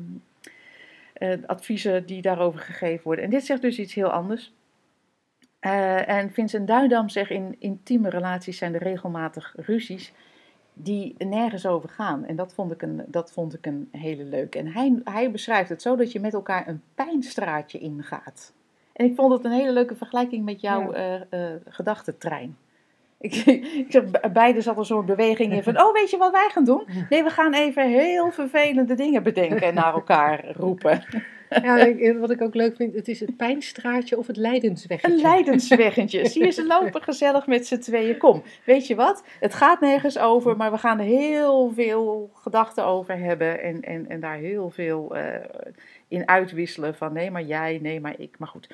[1.12, 3.24] eh, adviezen die daarover gegeven worden.
[3.24, 4.52] En dit zegt dus iets heel anders.
[5.60, 10.12] Eh, en Vincent Duidam zegt in intieme relaties zijn er regelmatig ruzies
[10.72, 12.24] die nergens over gaan.
[12.24, 14.58] En dat vond ik een, dat vond ik een hele leuke.
[14.58, 18.52] En hij, hij beschrijft het zo dat je met elkaar een pijnstraatje ingaat.
[18.92, 21.26] En ik vond het een hele leuke vergelijking met jouw Ja.
[21.30, 22.56] eh, gedachtentrein.
[23.18, 23.34] Ik,
[23.84, 26.48] ik zeg, be- beide zat er zo'n beweging in van, oh weet je wat wij
[26.52, 26.86] gaan doen?
[27.10, 31.02] Nee, we gaan even heel vervelende dingen bedenken en naar elkaar roepen.
[31.62, 35.16] Ja, ik- wat ik ook leuk vind, het is het pijnstraatje of het lijdensweggetje.
[35.16, 36.26] Een lijdensweggetje.
[36.30, 38.16] Zie je, ze lopen gezellig met z'n tweeën.
[38.18, 39.22] Kom, weet je wat?
[39.40, 43.62] Het gaat nergens over, maar we gaan er heel veel gedachten over hebben.
[43.62, 45.24] En, en, en daar heel veel eh,
[46.08, 46.94] in uitwisselen.
[46.94, 48.34] Van nee, maar jij, nee, maar ik.
[48.38, 48.68] Maar goed.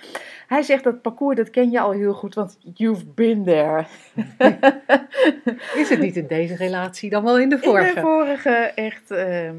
[0.47, 3.85] Hij zegt dat parcours, dat ken je al heel goed, want you've been there.
[5.77, 7.89] Is het niet in deze relatie, dan wel in de vorige?
[7.89, 9.11] In de vorige echt.
[9.11, 9.55] ehm,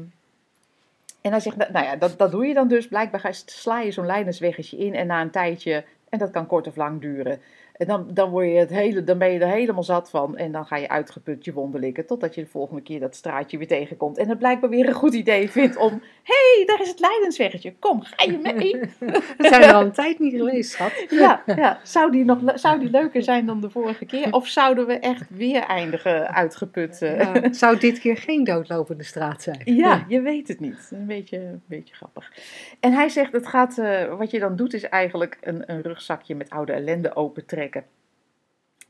[1.28, 2.88] en hij zegt, nou nou ja, dat, dat doe je dan dus.
[2.88, 6.76] Blijkbaar sla je zo'n lijdensweggetje in en na een tijdje, en dat kan kort of
[6.76, 7.40] lang duren.
[7.78, 10.52] En dan, dan, word je het hele, dan ben je er helemaal zat van en
[10.52, 12.06] dan ga je uitgeput je wonden likken.
[12.06, 14.18] Totdat je de volgende keer dat straatje weer tegenkomt.
[14.18, 15.90] En het blijkbaar weer een goed idee vindt om,
[16.22, 17.74] hé, hey, daar is het lijdensweggetje.
[17.78, 18.80] Kom, ga je mee?
[19.38, 20.92] We zijn er al een tijd niet geweest, schat.
[21.10, 21.80] Ja, ja.
[21.82, 24.32] Zou, die nog, zou die leuker zijn dan de vorige keer?
[24.32, 27.02] Of zouden we echt weer eindigen uitgeput?
[27.02, 27.18] eh?
[27.18, 29.60] Ja, zou dit keer geen doodlopende straat zijn?
[29.64, 30.90] Ja, je weet het niet.
[30.90, 32.32] Een beetje, een beetje grappig.
[32.80, 36.34] En hij zegt, het gaat, eh, wat je dan doet is eigenlijk een, een rugzakje
[36.34, 37.67] met oude ellende opentrekken.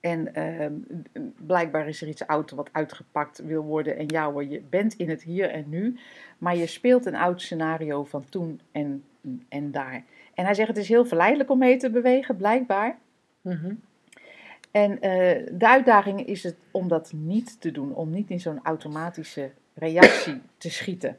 [0.01, 0.73] En ehm,
[1.47, 3.97] blijkbaar is er iets oud wat uitgepakt wil worden.
[3.97, 5.99] En ja hoor, je bent in het hier en nu.
[6.39, 9.05] Maar je speelt een oud scenario van toen en,
[9.49, 10.05] en daar.
[10.35, 12.99] En hij zegt, het is heel verleidelijk om mee te bewegen, blijkbaar.
[13.41, 13.75] Mhm.
[14.71, 18.61] En eh, de uitdaging is het om dat niet te doen, om niet in zo'n
[18.63, 21.19] automatische reactie te schieten.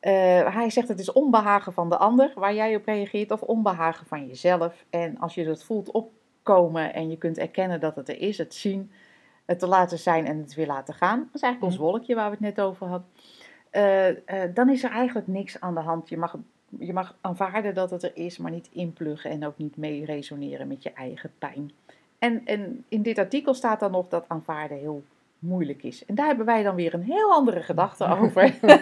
[0.00, 4.06] Eh, hij zegt het is onbehagen van de ander waar jij op reageert of onbehagen
[4.06, 4.84] van jezelf.
[4.90, 5.90] En als je dat voelt
[6.42, 8.90] opkomen en je kunt erkennen dat het er is, het zien,
[9.44, 11.18] het te laten zijn en het weer laten gaan.
[11.18, 13.08] Dat is eigenlijk ons wolkje waar we het net over hadden.
[13.70, 16.08] Eh, eh, dan is er eigenlijk niks aan de hand.
[16.08, 16.36] Je mag,
[16.78, 20.68] je mag aanvaarden dat het er is, maar niet inpluggen en ook niet mee resoneren
[20.68, 21.72] met je eigen pijn.
[22.18, 25.02] En, en in dit artikel staat dan nog dat aanvaarden heel
[25.42, 26.04] moeilijk is.
[26.04, 28.54] En daar hebben wij dan weer een heel andere gedachte over.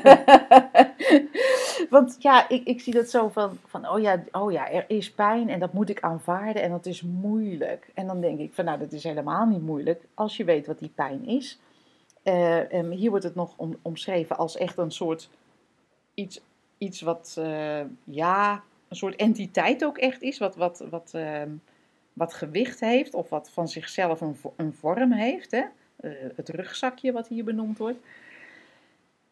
[1.91, 5.11] Want ja, ik, ik zie dat zo van, van oh, ja, oh ja, er is
[5.11, 7.91] pijn en dat moet ik aanvaarden en dat is moeilijk.
[7.95, 10.79] En dan denk ik van nou, dat is helemaal niet moeilijk als je weet wat
[10.79, 11.59] die pijn is.
[12.23, 15.31] Eh, hier wordt het nog om, omschreven als echt een soort
[16.15, 16.41] iets,
[16.79, 21.51] iets wat, eh, ja, een soort entiteit ook echt is, wat, wat, wat, ehm,
[22.13, 25.51] wat gewicht heeft of wat van zichzelf een, een vorm heeft.
[25.51, 25.63] Hè?
[26.01, 27.99] Eh, het rugzakje wat hier benoemd wordt.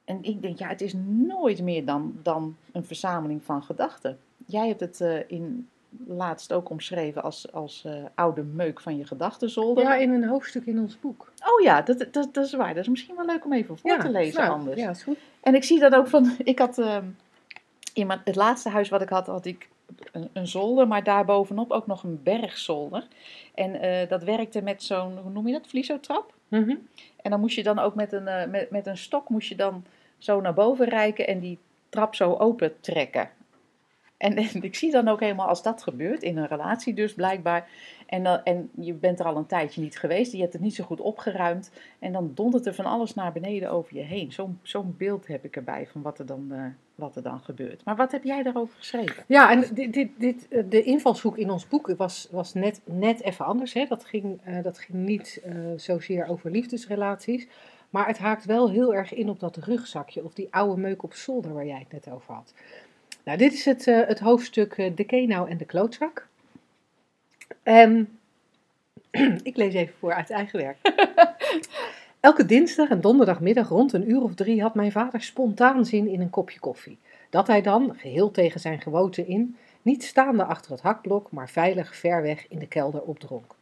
[0.05, 4.19] En ik denk, ja, het is nooit meer dan, dan een verzameling van gedachten.
[4.47, 5.69] Jij hebt het eh, in
[6.07, 9.85] laatst ook omschreven als, als eh, oude meuk van je gedachtenzolder.
[9.85, 11.33] Ja, in een hoofdstuk in ons boek.
[11.45, 12.75] Oh ja, dat, dat, dat is waar.
[12.75, 14.81] Dat is misschien wel leuk om even voor te lezen nou, anders.
[14.81, 15.19] Ja, is goed.
[15.41, 17.05] En ik zie dat ook van, ik had ehm,
[17.93, 19.69] in mijn, het laatste huis wat ik had, had ik
[20.13, 23.07] een, een zolder, maar daarbovenop ook nog een bergzolder.
[23.55, 26.37] En dat werkte met zo'n, hoe noem je dat, vliesotrap?
[26.49, 26.77] Mhm.
[27.23, 29.57] En dan moest je dan ook met een, eh, met, met een stok moest je
[29.57, 29.85] dan
[30.19, 31.59] zo naar boven reiken en die
[31.89, 33.31] trap zo open trekken.
[34.19, 37.69] En, en, ik zie dan ook helemaal als dat gebeurt, in een relatie dus blijkbaar.
[38.07, 40.75] En, dan, en je bent er al een tijdje niet geweest, je hebt het niet
[40.75, 41.71] zo goed opgeruimd.
[41.99, 44.33] En dan dondert er van alles naar beneden over je heen.
[44.63, 47.85] Zo'n beeld heb ik erbij van wat er, dan, uh, wat er dan gebeurt.
[47.85, 49.25] Maar wat heb jij daarover geschreven?
[49.27, 53.45] Ja, en dit, dit, dit, de invalshoek in ons boek was, was net, net even
[53.45, 53.73] anders.
[53.73, 53.85] Hè?
[53.89, 57.49] Dat, ging, uh, dat ging niet uh, zozeer over liefdesrelaties.
[57.91, 61.15] Maar het haakt wel heel erg in op dat rugzakje of die oude meuk op
[61.15, 62.55] zolder waar jij het net over had.
[63.29, 66.27] Nou, dit is het, uh, het hoofdstuk uh, De Kenau en de klootzak.
[67.62, 68.19] En
[69.43, 70.77] ik lees even voor uit eigen werk.
[72.21, 76.21] Elke dinsdag en donderdagmiddag rond een uur of drie had mijn vader spontaan zin in
[76.21, 76.99] een kopje koffie.
[77.31, 81.97] Dat hij dan, geheel tegen zijn gewoonte in, niet staande achter het hakblok, maar veilig
[81.97, 83.55] ver weg in de kelder opdronk.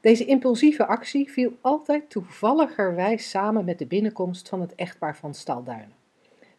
[0.00, 5.95] Deze impulsieve actie viel altijd toevalligerwijs samen met de binnenkomst van het echtpaar van Stalduinen.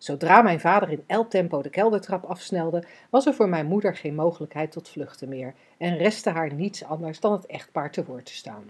[0.07, 4.15] Zodra mijn vader in elk tempo de keldertrap afsnelde, was er voor mijn moeder geen
[4.15, 8.33] mogelijkheid tot vluchten meer en restte haar niets anders dan het echtpaar te woord te
[8.33, 8.69] staan.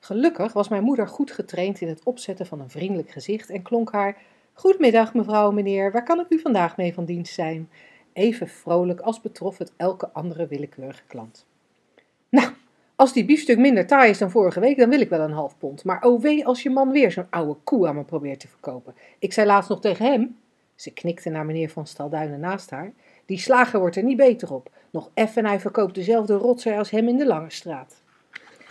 [0.00, 3.92] Gelukkig was mijn moeder goed getraind in het opzetten van een vriendelijk gezicht en klonk
[3.92, 4.16] haar:
[4.52, 7.70] Goedemiddag, mevrouw, meneer, waar kan ik u vandaag mee van dienst zijn?
[8.12, 11.46] Even vrolijk als betrof het elke andere willekeurige klant.
[12.28, 12.48] Nou,
[12.94, 15.58] als die biefstuk minder taai is dan vorige week, dan wil ik wel een half
[15.58, 15.84] pond.
[15.84, 18.94] Maar oh wee als je man weer zo'n oude koe aan me probeert te verkopen.
[19.18, 20.36] Ik zei laatst nog tegen hem,
[20.76, 22.92] ze knikte naar meneer van Stalduinen naast haar,
[23.26, 24.70] die slager wordt er niet beter op.
[24.90, 28.02] Nog effen en hij verkoopt dezelfde rotzooi als hem in de Lange Straat.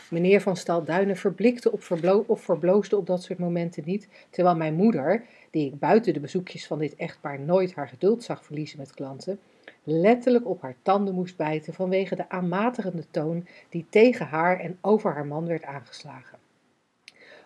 [0.10, 4.74] Meneer van Stalduinen verblikte op verblo of verbloosde op dat soort momenten niet, terwijl mijn
[4.74, 8.94] moeder, die ik buiten de bezoekjes van dit echtpaar nooit haar geduld zag verliezen met
[8.94, 9.39] klanten,
[9.84, 15.13] letterlijk op haar tanden moest bijten vanwege de aanmatigende toon die tegen haar en over
[15.13, 16.44] haar man werd aangeslagen.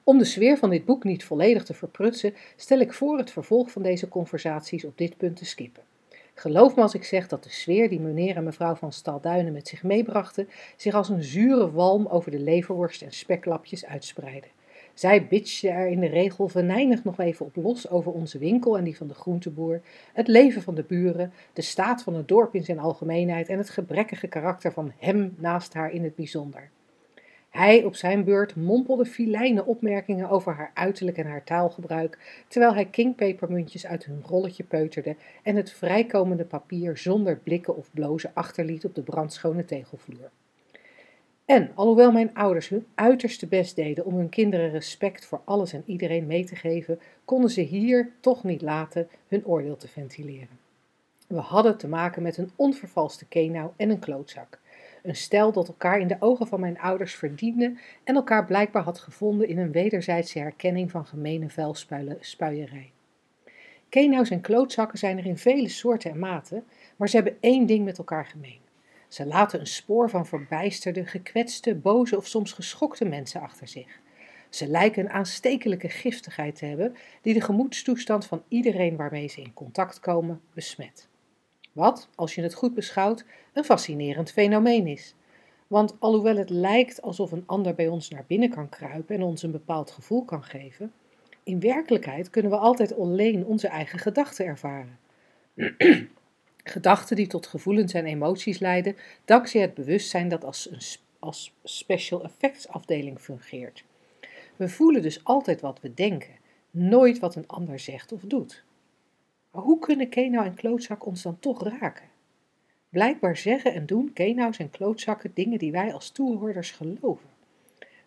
[0.10, 3.72] Om de sfeer van dit boek niet volledig te verprutsen, stel ik voor het vervolg
[3.72, 5.84] van deze conversaties op dit punt te skippen.
[6.34, 9.67] Geloof me als ik zeg dat de sfeer die meneer en mevrouw van Stalduinen met
[9.67, 14.48] zich meebrachten, zich als een zure walm over de leverworst en speklapjes uitspreidde.
[14.93, 18.84] Zij bitchte er in de regel venijnig nog even op los over onze winkel en
[18.84, 19.82] die van de groenteboer,
[20.13, 23.69] het leven van de buren, de staat van het dorp in zijn algemeenheid en het
[23.69, 26.69] gebrekkige karakter van hem naast haar in het bijzonder.
[27.60, 32.86] Hij op zijn beurt mompelde filijne opmerkingen over haar uiterlijk en haar taalgebruik, terwijl hij
[32.86, 38.95] kingpepermuntjes uit hun rolletje peuterde en het vrijkomende papier zonder blikken of blozen achterliet op
[38.95, 40.30] de brandschone tegelvloer.
[41.45, 45.84] En alhoewel mijn ouders hun uiterste best deden om hun kinderen respect voor alles en
[45.86, 50.60] iedereen mee te geven, konden ze hier toch niet laten hun oordeel te ventileren.
[51.28, 54.60] We hadden te maken met een onvervalste kenau en een klootzak.
[55.03, 58.99] Een stel dat elkaar in de ogen van mijn ouders verdiende en elkaar blijkbaar had
[58.99, 62.91] gevonden in een wederzijdse herkenning van gemene vuilspuierij.
[63.89, 66.63] Kenau's en klootzakken zijn er in vele soorten en maten,
[66.95, 68.59] maar ze hebben één ding met elkaar gemeen.
[69.07, 73.99] Ze laten een spoor van verbijsterde, gekwetste, boze of soms geschokte mensen achter zich.
[74.49, 79.53] Ze lijken een aanstekelijke giftigheid te hebben die de gemoedstoestand van iedereen waarmee ze in
[79.53, 81.09] contact komen besmet.
[81.80, 85.15] Wat, als je het goed beschouwt, een fascinerend fenomeen is.
[85.68, 89.44] Want alhoewel het lijkt alsof een ander bij ons naar binnen kan kruipen en ons
[89.44, 90.94] een bepaald gevoel kan geven,
[91.44, 95.00] in werkelijkheid kunnen we altijd alleen onze eigen gedachten ervaren.
[96.63, 100.82] Gedachten die tot gevoelens en emoties leiden, dankzij het bewustzijn dat als een
[101.20, 103.84] als special effects afdeling fungeert.
[104.56, 106.36] We voelen dus altijd wat we denken,
[106.72, 108.63] nooit wat een ander zegt of doet.
[109.51, 112.05] Maar hoe kunnen Kenau en klootzak ons dan toch raken?
[112.89, 117.29] Blijkbaar zeggen en doen Kenau's en klootzakken dingen die wij als toehoorders geloven.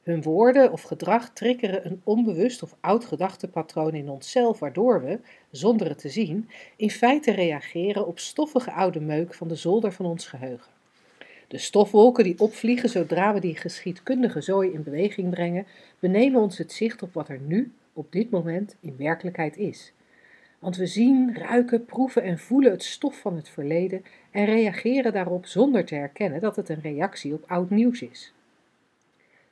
[0.02, 5.88] Hun woorden of gedrag triggeren een onbewust of oud gedachtepatroon in onszelf, waardoor we, zonder
[5.88, 10.26] het te zien, in feite reageren op stoffige oude meuk van de zolder van ons
[10.26, 10.72] geheugen.
[11.48, 15.66] De stofwolken die opvliegen zodra we die geschiedkundige zooi in beweging brengen,
[15.98, 19.92] benemen ons het zicht op wat er nu, op dit moment, in werkelijkheid is.
[20.62, 25.46] Want we zien, ruiken, proeven en voelen het stof van het verleden en reageren daarop
[25.46, 28.32] zonder te herkennen dat het een reactie op oud nieuws is.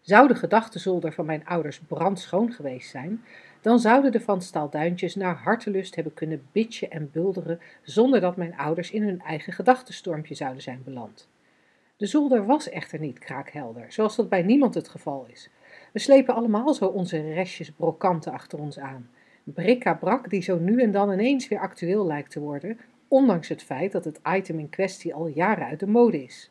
[0.00, 3.24] Zou de gedachtenzolder van mijn ouders brandschoon geweest zijn,
[3.60, 8.56] dan zouden de Van Staalduintjes naar hartelust hebben kunnen bitchen en bulderen zonder dat mijn
[8.56, 11.28] ouders in hun eigen gedachtenstormpje zouden zijn beland.
[11.96, 15.50] De zolder was echter niet kraakhelder, zoals dat bij niemand het geval is.
[15.92, 19.10] We slepen allemaal zo onze restjes brokanten achter ons aan.
[19.44, 23.92] Brikka-brak die zo nu en dan ineens weer actueel lijkt te worden, ondanks het feit
[23.92, 26.50] dat het item in kwestie al jaren uit de mode is.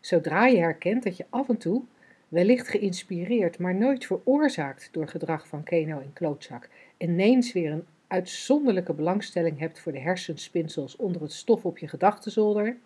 [0.00, 1.82] Zodra je herkent dat je af en toe,
[2.28, 8.92] wellicht geïnspireerd, maar nooit veroorzaakt door gedrag van Keno en Klootzak, ineens weer een uitzonderlijke
[8.92, 12.76] belangstelling hebt voor de hersenspinsels onder het stof op je gedachtenzolder,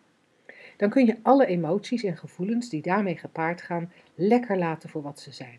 [0.77, 5.21] dan kun je alle emoties en gevoelens die daarmee gepaard gaan lekker laten voor wat
[5.21, 5.59] ze zijn.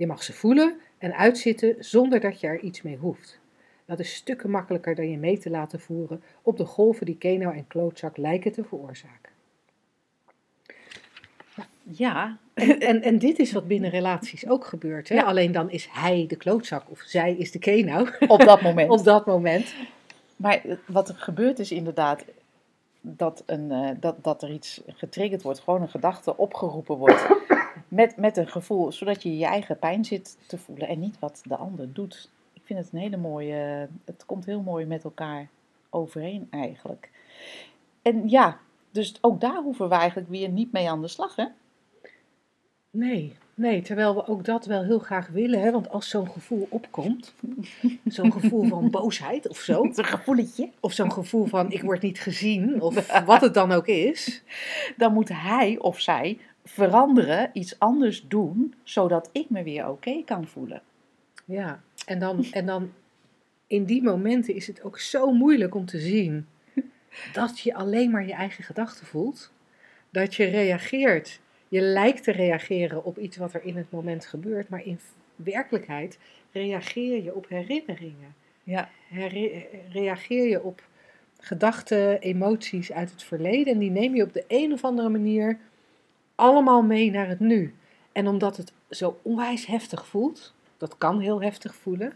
[0.00, 3.40] Je mag ze voelen en uitzitten zonder dat je er iets mee hoeft.
[3.84, 7.50] Dat is stukken makkelijker dan je mee te laten voeren op de golven die Keno
[7.50, 9.32] en Klootzak lijken te veroorzaken.
[11.82, 12.38] Ja.
[12.54, 15.08] En, en, en dit is wat binnen relaties ook gebeurt.
[15.08, 15.14] Hè?
[15.14, 15.22] Ja.
[15.22, 18.90] Alleen dan is hij de klootzak of zij is de Keno Op dat moment.
[18.98, 19.74] op dat moment.
[20.36, 22.24] Maar wat er gebeurt is inderdaad
[23.00, 27.26] dat, een, eh, dat, dat er iets getriggerd wordt, gewoon een gedachte opgeroepen wordt.
[27.90, 31.42] Met, met een gevoel, zodat je je eigen pijn zit te voelen en niet wat
[31.44, 32.30] de ander doet.
[32.52, 35.48] Ik vind het een hele mooie, het komt heel mooi met elkaar
[35.90, 37.10] overeen eigenlijk.
[38.02, 38.58] En ja,
[38.90, 41.44] dus ook daar hoeven we eigenlijk weer niet mee aan de slag, hè?
[42.90, 45.60] Nee, nee, terwijl we ook dat wel heel graag willen.
[45.60, 45.70] Hè?
[45.70, 47.34] Want als zo'n gevoel opkomt,
[48.06, 50.70] zo'n gevoel van boosheid of zo, Een gevoeletje.
[50.80, 54.42] of zo'n gevoel van ik word niet gezien, of wat het dan ook is.
[54.96, 56.38] Dan moet hij of zij
[56.72, 60.82] veranderen, iets anders doen, zodat ik me weer oké kan voelen.
[61.44, 62.92] Ja, en dan, en dan
[63.66, 66.46] in die momenten is het ook zo moeilijk om te zien
[67.32, 69.52] dat je alleen maar je eigen gedachten voelt.
[70.10, 71.40] Dat je reageert.
[71.68, 75.00] Je lijkt te reageren op iets wat er in het moment gebeurt, maar in
[75.36, 76.18] werkelijkheid
[76.52, 78.34] reageer je op herinneringen.
[78.62, 78.90] Ja.
[79.92, 80.82] Reageer je op
[81.40, 85.58] gedachten, emoties uit het verleden en die neem je op de een of andere manier
[86.40, 87.74] allemaal mee naar het nu.
[88.12, 92.12] En omdat het zo onwijs heftig voelt, dat kan heel heftig voelen,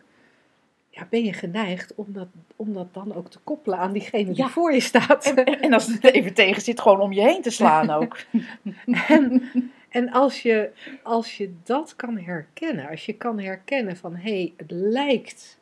[0.91, 4.37] ja, ben je geneigd om dat, om dat dan ook te koppelen aan diegene die
[4.37, 4.49] Ja.
[4.49, 5.27] voor je staat.
[5.27, 8.17] En, en als het even tegen zit, gewoon om je heen te slaan ook.
[9.09, 9.51] En,
[9.89, 10.71] en als, je,
[11.03, 15.59] als je dat kan herkennen, als je kan herkennen van hé, hey, het lijkt,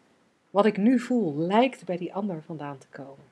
[0.50, 3.24] wat ik nu voel, lijkt bij die ander vandaan te komen.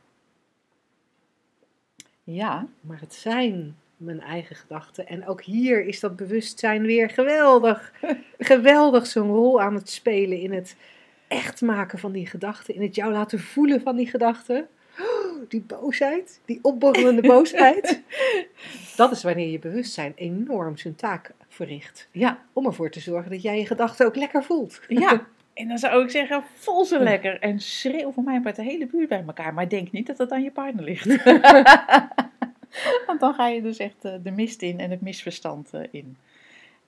[2.24, 5.06] Ja, Maar het zijn mijn eigen gedachten.
[5.06, 7.92] En ook hier is dat bewustzijn weer geweldig.
[8.38, 10.76] geweldig zo'n rol aan het spelen in het
[11.28, 12.74] echt maken van die gedachten.
[12.74, 14.68] In het jou laten voelen van die gedachten.
[15.00, 18.02] Oh, Die boosheid, die opborrelende boosheid.
[18.96, 22.08] Dat is wanneer je bewustzijn enorm zijn taak verricht.
[22.12, 24.80] ja, Om ervoor te zorgen dat jij je gedachten ook lekker voelt.
[24.88, 25.26] ja.
[25.54, 27.38] En dan zou ik zeggen, voel ze lekker.
[27.40, 29.54] En schreeuw voor mij met de hele buurt bij elkaar.
[29.54, 31.06] Maar denk niet dat het aan je partner ligt.
[33.06, 36.16] want dan ga je dus echt eh, de mist in en het misverstand eh, in.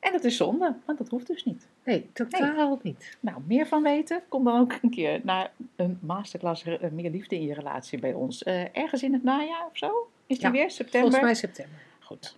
[0.02, 1.66] En dat is zonde, want dat hoeft dus niet.
[1.84, 3.16] Nee, totaal niet.
[3.20, 4.22] Nou, meer van weten?
[4.28, 8.12] Kom dan ook een keer naar een masterclass eh, Meer Liefde in je relatie bij
[8.12, 8.42] ons.
[8.42, 10.10] Eh, ergens in het najaar of zo?
[10.26, 10.70] Is die Ja, weer?
[10.70, 11.00] September?
[11.00, 11.78] Volgens mij september.
[12.00, 12.34] Goed.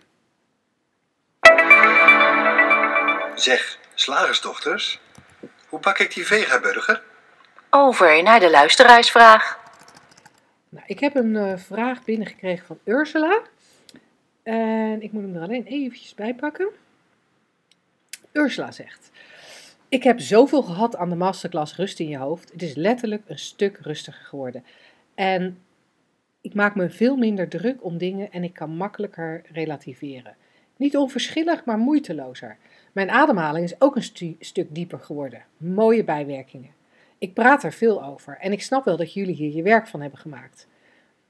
[3.35, 4.99] Zeg, slagersdochters,
[5.69, 7.03] hoe bak ik die vegaburger?
[7.69, 9.59] Over naar de luisteraarsvraag.
[10.75, 13.41] Nou, ik heb een eh, vraag binnengekregen van Ursula.
[14.43, 16.67] En ik moet hem er alleen eventjes bij pakken.
[18.31, 19.11] Ursula zegt:
[19.89, 22.51] Ik heb zoveel gehad aan de masterclass Rust in je hoofd.
[22.51, 24.63] Het is letterlijk een stuk rustiger geworden.
[25.13, 25.57] En
[26.41, 30.35] ik maak me veel minder druk om dingen en ik kan makkelijker relativeren.
[30.77, 32.57] Niet onverschillig, maar moeitelozer.
[32.91, 35.43] Mijn ademhaling is ook een stu- stuk dieper geworden.
[35.57, 36.74] Mooie bijwerkingen.
[37.25, 40.01] Ik praat er veel over en ik snap wel dat jullie hier je werk van
[40.01, 40.67] hebben gemaakt.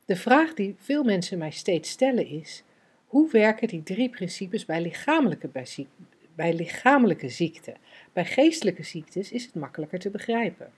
[0.06, 2.64] De vraag die veel mensen mij steeds stellen is:
[3.08, 5.90] hoe werken die drie principes bij lichamelijke, bij, ziek-
[6.36, 7.74] bij lichamelijke ziekte?
[8.14, 10.72] Bij geestelijke ziektes is het makkelijker te begrijpen.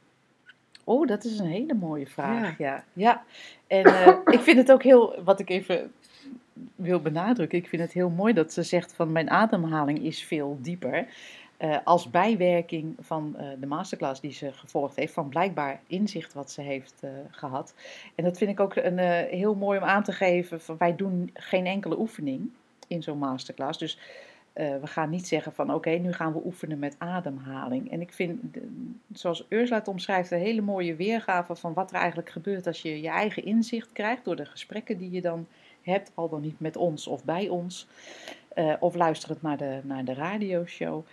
[0.83, 2.57] Oh, dat is een hele mooie vraag.
[2.57, 3.23] Ja, ja.
[3.67, 5.91] En eh, ik vind het ook heel, wat ik even
[6.75, 10.57] wil benadrukken, ik vind het heel mooi dat ze zegt van mijn ademhaling is veel
[10.61, 11.07] dieper.
[11.57, 16.51] Eh, als bijwerking van eh, de masterclass die ze gevolgd heeft, van blijkbaar inzicht wat
[16.51, 17.73] ze heeft eh, gehad.
[18.15, 18.97] En dat vind ik ook een,
[19.29, 20.61] heel mooi om aan te geven.
[20.61, 22.49] Van, wij doen geen enkele oefening
[22.87, 23.79] in zo'n masterclass.
[23.79, 23.99] Dus
[24.53, 27.91] we gaan niet zeggen van oké, nu gaan we oefenen met ademhaling.
[27.91, 28.41] En ik vind,
[29.13, 33.01] zoals Ursula het omschrijft, een hele mooie weergave van wat er eigenlijk gebeurt als je
[33.01, 35.47] je eigen inzicht krijgt door de gesprekken die je dan
[35.81, 37.87] hebt, al dan niet met ons of bij ons,
[38.79, 41.03] of luisterend naar de, naar de radioshow.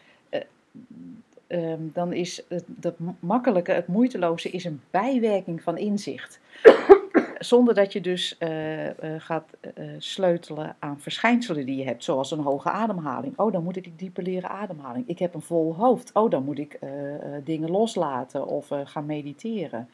[1.47, 6.40] Eh, ehm, dan is het dat makkelijke, het moeiteloze, is een bijwerking van inzicht.
[7.38, 12.31] Zonder dat je dus eh, eh, gaat eh, sleutelen aan verschijnselen die je hebt, zoals
[12.31, 13.38] een hoge ademhaling.
[13.38, 15.09] Oh, dan moet ik dieper leren ademhaling.
[15.09, 16.11] Ik heb een vol hoofd.
[16.13, 16.79] Oh, dan moet ik
[17.44, 19.88] dingen loslaten of gaan mediteren.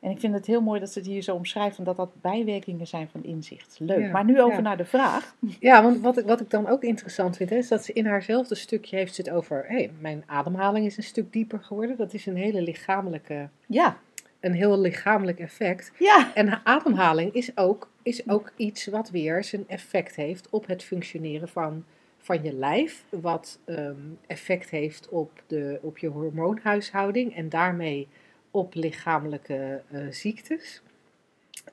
[0.00, 2.20] En ik vind het heel mooi dat ze het hier zo omschrijft, van dat dat
[2.20, 3.76] bijwerkingen zijn van inzicht.
[3.78, 4.00] Leuk.
[4.00, 4.62] Ja, maar nu over ja.
[4.62, 5.34] naar de vraag.
[5.60, 8.06] Ja, want wat ik, wat ik dan ook interessant vind, hè, is dat ze in
[8.06, 11.96] haarzelfde stukje heeft ze het over: hé, mijn ademhaling is een stuk dieper geworden.
[11.96, 13.98] Dat is een hele lichamelijke Ja,
[14.40, 15.92] een heel lichamelijk effect.
[15.98, 16.34] Ja.
[16.34, 21.48] En ademhaling is ook, is ook iets wat weer zijn effect heeft op het functioneren
[21.48, 21.84] van,
[22.18, 23.04] van je lijf.
[23.08, 23.94] Wat ehm,
[24.26, 28.08] effect heeft op, de, op je hormoonhuishouding en daarmee
[28.50, 30.82] op lichamelijke eh, ziektes.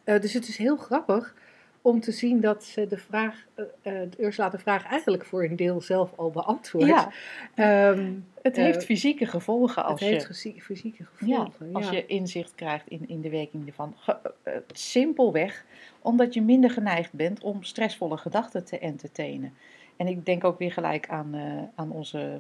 [0.04, 1.36] Eh, dus het is heel grappig
[1.82, 3.46] om te zien dat ze de vraag,
[3.84, 6.88] uh, Ursula de vraag eigenlijk voor een deel zelf al beantwoordt.
[6.88, 7.12] Ja.
[7.56, 10.16] Ehm, het heeft fysieke gevolgen als het je...
[10.16, 13.96] heeft fysieke gevolgen, ja, als je inzicht krijgt in, in de werking ervan.
[14.74, 15.66] simpelweg
[16.02, 19.54] omdat je minder geneigd bent om stressvolle gedachten te entertainen.
[19.96, 21.36] En ik denk ook weer gelijk aan,
[21.76, 22.40] aan onze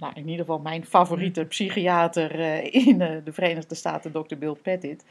[0.00, 4.36] nou, in ieder geval mijn favoriete psychiater uh, in uh, de Verenigde Staten, Dr.
[4.36, 5.04] Bill Pettit,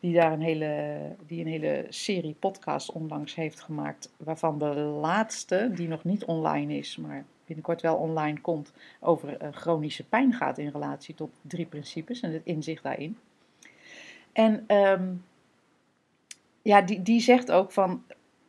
[0.00, 5.70] die daar een hele, die een hele serie podcasts onlangs heeft gemaakt, waarvan de laatste,
[5.74, 10.58] die nog niet online is, maar binnenkort wel online komt, over uh, chronische pijn gaat
[10.58, 13.18] in relatie tot drie principes en het inzicht daarin.
[14.32, 15.24] En um,
[16.62, 18.02] ja, die, die zegt ook van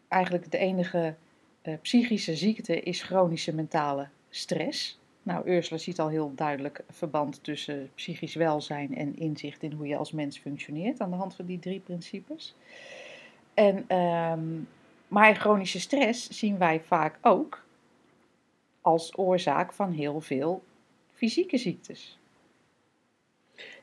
[0.08, 1.16] eigenlijk de enige
[1.82, 5.02] psychische ziekte is chronische mentale stress.
[5.24, 9.98] Nou, Ursula ziet al heel duidelijk verband tussen psychisch welzijn en inzicht in hoe je
[9.98, 12.56] als mens functioneert aan de hand van die drie principes.
[13.54, 14.68] En, um,
[15.08, 17.64] maar chronische stress zien wij vaak ook
[18.82, 20.64] als oorzaak van heel veel
[21.14, 22.18] fysieke ziektes.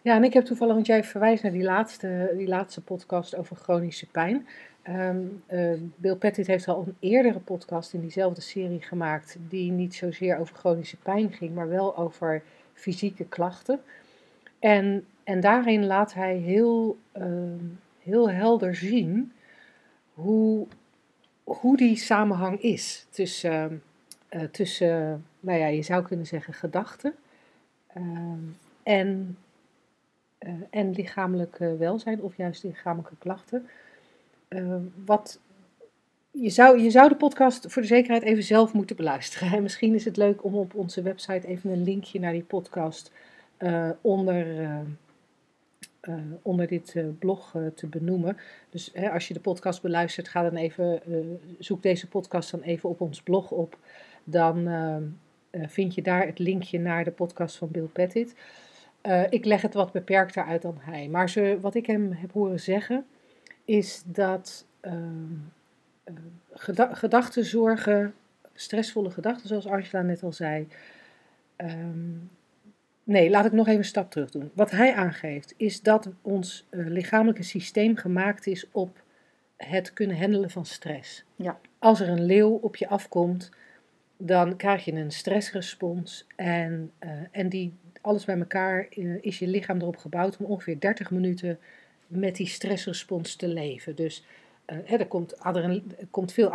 [0.02, 3.56] Ja, en ik heb toevallig, want jij verwijst naar die laatste, die laatste podcast over
[3.56, 4.46] chronische pijn.
[4.88, 9.94] Um, uh, Bill Pettit heeft al een eerdere podcast in diezelfde serie gemaakt, die niet
[9.94, 13.80] zozeer over chronische pijn ging, maar wel over fysieke klachten.
[14.58, 17.24] En, en daarin laat hij heel, uh,
[17.98, 19.32] heel helder zien
[20.14, 20.66] hoe,
[21.44, 23.82] hoe die samenhang is tussen,
[24.30, 27.14] uh, tussen nou ja, je zou kunnen zeggen, gedachten
[28.82, 29.38] en,
[30.70, 33.68] en lichamelijk welzijn of juist lichamelijke klachten.
[34.56, 35.40] Uh, wat,
[36.30, 39.52] je, zou, je zou de podcast voor de zekerheid even zelf moeten beluisteren.
[39.56, 43.12] En misschien is het leuk om op onze website even een linkje naar die podcast
[43.58, 44.60] uh, onder,
[46.02, 48.36] uh, onder dit blog te benoemen.
[48.70, 51.02] Dus hè, als je de podcast beluistert, ga dan even,
[51.58, 53.78] zoek deze podcast dan even op ons blog op.
[54.24, 54.68] Dan
[55.52, 58.34] vind je daar het linkje naar de podcast van Bill Pettit.
[59.30, 61.08] ik leg het wat beperkter uit dan hij.
[61.08, 63.04] Maar ze, wat ik hem heb horen zeggen
[63.64, 64.92] is dat uh,
[66.92, 68.14] gedachten zorgen,
[68.54, 70.68] stressvolle gedachten, zoals Angela net al zei.
[71.56, 72.30] Um,
[73.04, 74.50] nee, laat ik nog even een stap terug doen.
[74.54, 79.02] Wat hij aangeeft is dat ons uh, lichamelijke systeem gemaakt is op
[79.56, 81.24] het kunnen handelen van stress.
[81.36, 81.58] Ja.
[81.78, 83.50] Als er een leeuw op je afkomt,
[84.16, 88.86] dan krijg je een stressrespons en, uh, en die, alles bij elkaar
[89.20, 91.58] is je lichaam erop gebouwd om ongeveer 30 minuten
[92.10, 93.96] met die stressrespons te leven.
[93.96, 94.24] Dus
[94.66, 95.34] uh, er, komt
[96.10, 96.50] komt veel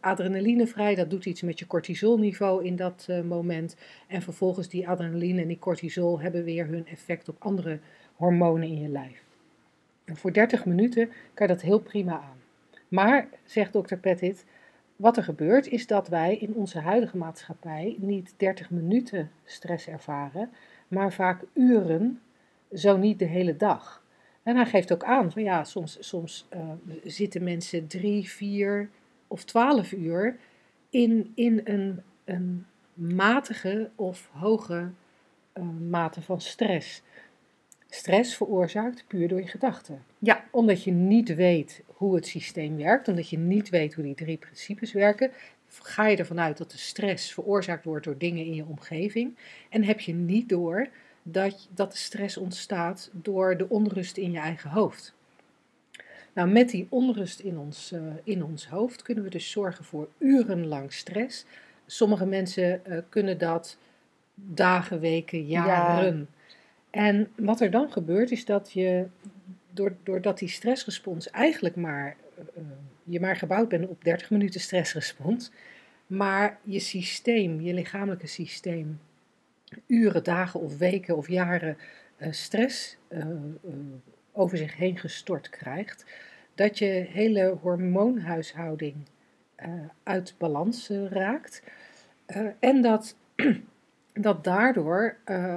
[0.00, 3.76] adrenaline vrij, dat doet iets met je cortisolniveau in dat uh, moment.
[4.08, 7.78] En vervolgens die adrenaline en die cortisol hebben weer hun effect op andere
[8.14, 9.22] hormonen in je lijf.
[10.04, 12.42] En voor 30 minuten kan je dat heel prima aan.
[12.88, 14.44] Maar, zegt dokter Pettit,
[14.96, 20.50] wat er gebeurt is dat wij in onze huidige maatschappij niet 30 minuten stress ervaren,
[20.88, 22.20] maar vaak uren,
[22.72, 24.03] zo niet de hele dag.
[24.44, 26.60] En hij geeft ook aan van ja, soms, soms uh,
[27.04, 28.90] zitten mensen drie, vier
[29.26, 30.36] of twaalf uur
[30.90, 34.90] in, in een, een matige of hoge
[35.54, 37.02] uh, mate van stress.
[37.88, 40.02] Stress veroorzaakt puur door je gedachten.
[40.18, 40.44] Ja.
[40.50, 44.36] Omdat je niet weet hoe het systeem werkt, omdat je niet weet hoe die drie
[44.36, 45.30] principes werken,
[45.68, 49.36] ga je ervan uit dat de stress veroorzaakt wordt door dingen in je omgeving.
[49.68, 50.88] En heb je niet door
[51.26, 55.14] dat, dat de stress ontstaat door de onrust in je eigen hoofd.
[56.32, 60.08] Nou, met die onrust in ons, uh, in ons hoofd kunnen we dus zorgen voor
[60.18, 61.44] urenlang stress.
[61.86, 63.76] Sommige mensen uh, kunnen dat
[64.34, 66.18] dagen, weken, jaren.
[66.18, 66.26] Ja.
[66.90, 69.06] En wat er dan gebeurt is dat je,
[70.02, 72.64] doordat die stressrespons eigenlijk maar, uh,
[73.04, 75.50] je maar gebouwd bent op 30 minuten stressrespons,
[76.06, 79.00] maar je systeem, je lichamelijke systeem,
[79.86, 81.76] uren, dagen of weken of jaren
[82.18, 83.74] uh, stress uh, uh,
[84.32, 86.04] over zich heen gestort krijgt,
[86.54, 88.96] dat je hele hormoonhuishouding
[90.02, 91.62] uit balans raakt
[92.60, 93.16] en dat,
[94.12, 95.16] dat daardoor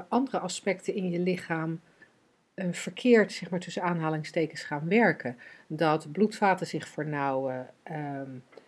[0.09, 1.79] andere aspecten in je lichaam
[2.71, 5.37] verkeerd, zeg maar tussen aanhalingstekens, gaan werken.
[5.67, 7.69] Dat bloedvaten zich vernauwen,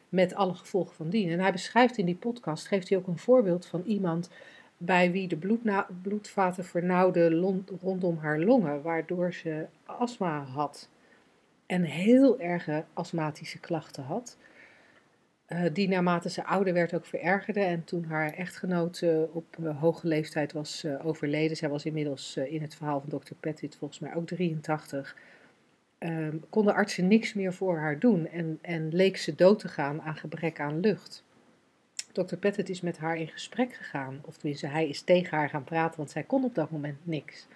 [0.09, 1.29] met alle gevolgen van dien.
[1.29, 4.29] En hij beschrijft in die podcast, geeft hij ook een voorbeeld van iemand
[4.81, 5.57] bij wie de
[6.01, 10.89] bloedvaten vernauwden rondom haar longen, waardoor ze astma had
[11.65, 14.37] en heel erge astmatische klachten had.
[15.45, 17.59] eh, die naarmate ze ouder werd ook verergerde.
[17.59, 22.61] En toen haar echtgenoot eh, op eh, hoge leeftijd was overleden, zij was inmiddels in
[22.61, 25.15] het verhaal van dokter Pettit volgens mij ook 83,
[25.97, 30.01] ehm, konden artsen niks meer voor haar doen en, en leek ze dood te gaan
[30.01, 31.23] aan gebrek aan lucht.
[32.11, 32.35] Dr.
[32.35, 35.97] Pettit is met haar in gesprek gegaan, of tenminste hij is tegen haar gaan praten,
[35.97, 37.47] want zij kon op dat moment niks.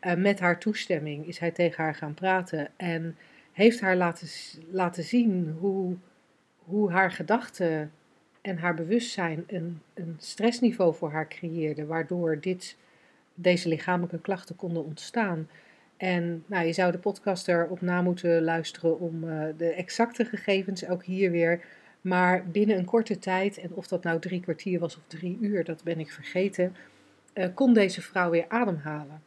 [0.00, 3.16] Eh, met haar toestemming is hij tegen haar gaan praten en
[3.52, 4.28] heeft haar laten,
[4.70, 5.96] laten zien hoe,
[6.58, 7.92] hoe haar gedachten
[8.40, 12.76] en haar bewustzijn een, een stressniveau voor haar creëerde, waardoor dit,
[13.34, 15.48] deze lichamelijke klachten konden ontstaan.
[15.96, 20.88] En nou, je zou de podcast erop na moeten luisteren om eh, de exacte gegevens
[20.88, 21.64] ook hier weer.
[22.04, 25.64] Maar binnen een korte tijd, en of dat nou drie kwartier was of drie uur,
[25.64, 26.76] dat ben ik vergeten,
[27.32, 29.22] eh, kon deze vrouw weer ademhalen.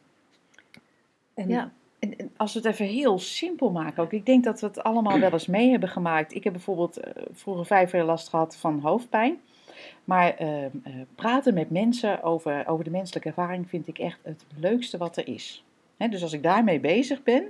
[1.34, 4.12] En Ja, en, als we het even heel simpel maken ook.
[4.12, 6.34] Ik denk dat we het allemaal wel eens mee hebben gemaakt.
[6.34, 9.40] Ik heb bijvoorbeeld eh, vroeger vijf jaar last gehad van hoofdpijn.
[10.04, 10.66] Maar eh,
[11.14, 15.28] praten met mensen over, over de menselijke ervaring vind ik echt het leukste wat er
[15.28, 15.64] is.
[15.96, 17.48] Dus als ik daarmee bezig ben,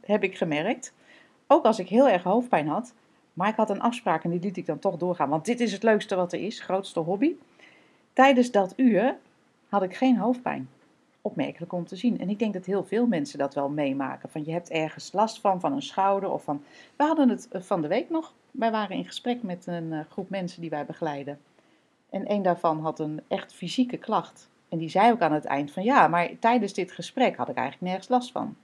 [0.00, 0.92] heb ik gemerkt,
[1.46, 2.94] ook als ik heel erg hoofdpijn had,
[3.32, 5.28] maar ik had een afspraak en die liet ik dan toch doorgaan.
[5.28, 7.34] Want dit is het leukste wat er is, grootste hobby.
[8.12, 9.16] Tijdens dat uur
[9.68, 10.68] had ik geen hoofdpijn
[11.22, 12.20] opmerkelijk om te zien.
[12.20, 14.28] En ik denk dat heel veel mensen dat wel meemaken.
[14.28, 16.62] Van je hebt ergens last van, van een schouder of van...
[16.96, 18.32] We hadden het eh, van de week nog.
[18.50, 21.38] Wij waren in gesprek met een eh, groep mensen die wij begeleiden.
[22.10, 24.48] En een daarvan had een echt fysieke klacht.
[24.68, 27.56] En die zei ook aan het eind van ja, maar tijdens dit gesprek had ik
[27.56, 28.56] eigenlijk nergens last van.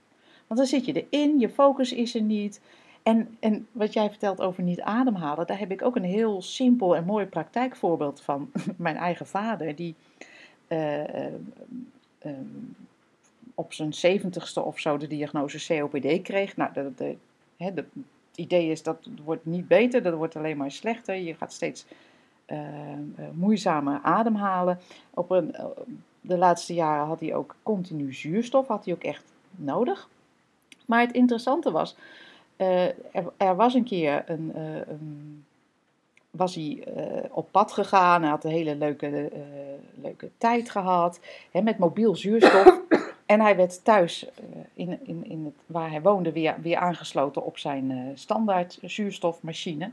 [0.47, 2.61] Want dan zit je erin, je focus is er niet.
[3.09, 6.95] En, en wat jij vertelt over niet ademhalen, daar heb ik ook een heel simpel
[6.95, 8.51] en mooi praktijkvoorbeeld van.
[8.77, 9.95] Mijn eigen vader, die
[10.67, 11.33] eh, eh,
[12.19, 12.35] ehm,
[13.55, 16.57] op zijn zeventigste of zo de diagnose COPD kreeg.
[16.57, 16.71] Nou,
[17.57, 17.85] het
[18.35, 21.15] idee is dat het wordt niet beter, dat wordt alleen maar slechter.
[21.15, 21.85] Je gaat steeds
[22.45, 22.57] eh,
[23.33, 24.79] moeizamer ademhalen.
[25.09, 25.55] Op een,
[26.21, 30.09] de laatste jaren had hij ook continu zuurstof, had hij ook echt nodig.
[30.85, 31.95] Maar het interessante was,
[32.59, 35.43] eh, er, er was een keer een, eh, een
[36.29, 38.21] was hij eh, op pad gegaan.
[38.21, 39.31] Hij had een hele leuke,
[40.01, 41.19] leuke tijd gehad.
[41.51, 42.81] Hè, met mobiel zuurstof.
[43.25, 44.27] en hij werd thuis,
[44.73, 49.91] in, in, in het, waar hij woonde, weer, weer aangesloten op zijn standaard zuurstofmachine.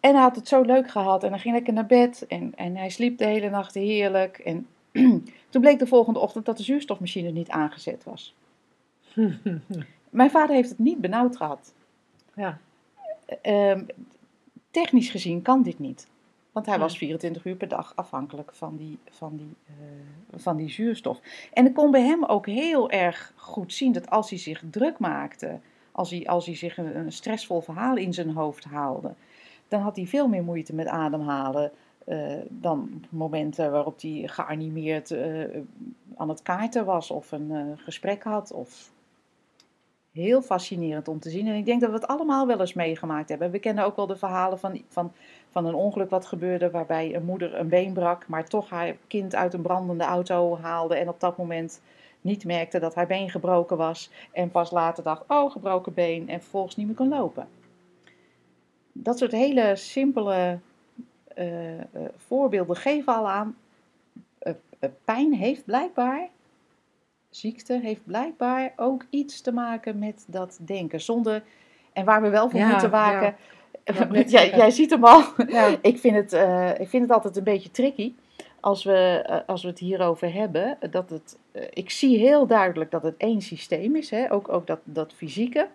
[0.00, 1.24] En hij had het zo leuk gehad.
[1.24, 2.26] En hij ging lekker naar bed.
[2.28, 4.38] En, en hij sliep de hele nacht heerlijk.
[4.38, 4.66] En
[5.50, 8.34] toen bleek de volgende ochtend dat de zuurstofmachine niet aangezet was.
[10.10, 11.74] Mijn vader heeft het niet benauwd gehad.
[12.34, 12.58] ja,
[13.42, 13.84] Ehm,
[14.70, 16.06] technisch gezien kan dit niet.
[16.52, 16.80] Want hij Ja.
[16.80, 19.74] was 24 uur per dag afhankelijk van die, van, die, eh,
[20.40, 21.20] van die zuurstof.
[21.52, 24.98] En ik kon bij hem ook heel erg goed zien dat als hij zich druk
[24.98, 25.58] maakte,
[25.92, 29.14] als hij, als hij zich een, een stressvol verhaal in zijn hoofd haalde,
[29.68, 31.70] dan had hij veel meer moeite met ademhalen
[32.04, 35.44] eh, dan op momenten waarop hij geanimeerd eh,
[36.16, 38.90] aan het kaarten was of een gesprek had of
[40.18, 41.46] heel fascinerend om te zien.
[41.46, 43.50] En ik denk dat we het allemaal wel eens meegemaakt hebben.
[43.50, 45.12] We kennen ook wel de verhalen van, van,
[45.50, 49.34] van een ongeluk wat gebeurde waarbij een moeder een been brak, maar toch haar kind
[49.34, 51.80] uit een brandende auto haalde en op dat moment
[52.20, 56.40] niet merkte dat haar been gebroken was en pas later dacht, oh gebroken been en
[56.40, 57.48] vervolgens niet meer kon lopen.
[58.92, 60.58] Dat soort hele simpele
[61.34, 61.84] eh, eh,
[62.16, 63.56] voorbeelden geven al aan,
[64.38, 64.52] eh,
[65.04, 66.28] pijn heeft blijkbaar
[67.38, 71.00] ziekte heeft blijkbaar ook iets te maken met dat denken.
[71.00, 71.42] Zonder,
[71.92, 73.36] en waar we wel voor Ja, moeten waken.
[73.84, 74.22] ja.
[74.56, 75.22] Jij, ziet hem al.
[75.48, 75.78] Ja.
[75.82, 78.12] ik, vind het, eh, ik vind het altijd een beetje tricky
[78.60, 80.78] als we, eh, als we het hierover hebben.
[80.90, 84.32] Dat het, eh, ik zie heel duidelijk dat het één systeem is, hè?
[84.32, 85.68] Ook, ook dat, dat fysieke.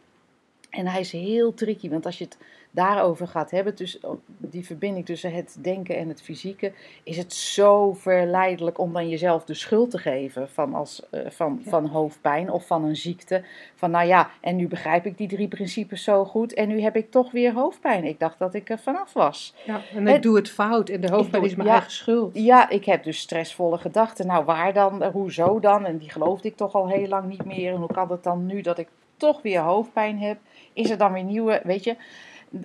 [0.70, 2.38] En hij is heel tricky, want als je het
[2.76, 3.99] daarover gaat hebben, dus
[4.38, 6.71] die verbinding tussen het denken en het fysieke,
[7.03, 11.61] is het zo verleidelijk om dan jezelf de schuld te geven van, als, eh, van,
[11.63, 11.69] Ja.
[11.69, 13.43] van hoofdpijn of van een ziekte.
[13.76, 16.95] Van nou ja, en nu begrijp ik die drie principes zo goed en nu heb
[16.95, 18.03] ik toch weer hoofdpijn.
[18.03, 19.53] Ik dacht dat ik er vanaf was.
[19.65, 21.74] ja, en ik doe het fout en de hoofdpijn is mijn ja.
[21.74, 22.32] eigen schuld.
[22.34, 24.28] Ja, ik heb dus stressvolle gedachten.
[24.28, 25.03] Nou, waar dan?
[25.03, 25.86] Hoezo dan?
[25.86, 27.74] En die geloofde ik toch al heel lang niet meer.
[27.74, 30.38] En hoe kan het dan nu dat ik toch weer hoofdpijn heb?
[30.74, 31.95] Is er dan weer nieuwe, weet je?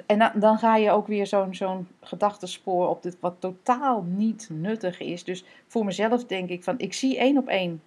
[0.06, 4.48] En dan, dan ga je ook weer zo'n zo'n gedachtenspoor op dit wat totaal niet
[4.52, 5.24] nuttig is.
[5.24, 7.82] Dus voor mezelf denk ik van, ik zie één op één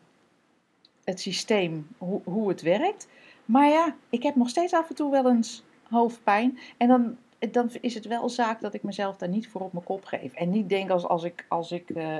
[1.03, 3.07] het systeem, hoe, hoe het werkt.
[3.45, 6.59] Maar ja, ik heb nog steeds af en toe wel eens hoofdpijn.
[6.77, 7.17] En dan
[7.49, 10.33] dan is het wel zaak dat ik mezelf daar niet voor op mijn kop geef.
[10.33, 12.17] En niet denk als, als ik, als ik uh,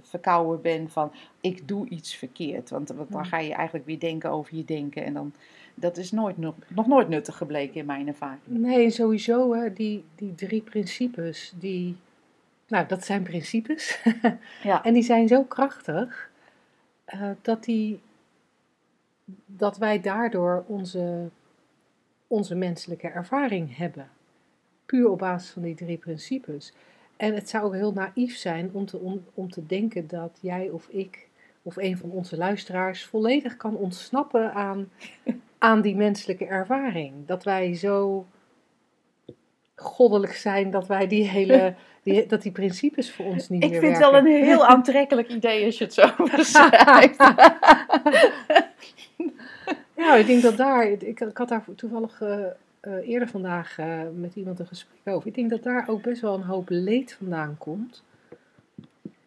[0.00, 2.70] verkouden ben van ik doe iets verkeerd.
[2.70, 5.04] Want, want dan ga je eigenlijk weer denken over je denken.
[5.04, 5.32] En dan,
[5.74, 8.40] dat is nooit, nog, nog nooit nuttig gebleken in mijn ervaring.
[8.44, 11.96] Nee, sowieso hè, die, die drie principes, die,
[12.66, 14.02] nou dat zijn principes.
[14.62, 14.84] ja.
[14.84, 16.30] En die zijn zo krachtig
[17.14, 18.00] uh, dat, die,
[19.46, 21.28] dat wij daardoor onze,
[22.26, 24.10] onze menselijke ervaring hebben
[24.90, 26.72] puur op basis van die drie principes.
[27.16, 30.68] En het zou ook heel naïef zijn om te, om, om te denken dat jij
[30.68, 31.28] of ik
[31.62, 34.90] of een van onze luisteraars volledig kan ontsnappen aan,
[35.58, 37.12] aan die menselijke ervaring.
[37.26, 38.26] Dat wij zo
[39.74, 41.74] goddelijk zijn dat wij die hele.
[42.02, 43.90] Die, dat die principes voor ons niet ik meer werken.
[43.90, 47.16] Ik vind het wel een heel aantrekkelijk idee als je het zo beschrijft.
[49.96, 50.90] ja, ik denk dat daar.
[50.90, 52.46] Ik, ik had daar toevallig uh,
[52.82, 55.28] uh, eerder vandaag uh, met iemand een gesprek over.
[55.28, 58.02] Ik denk dat daar ook best wel een hoop leed vandaan komt.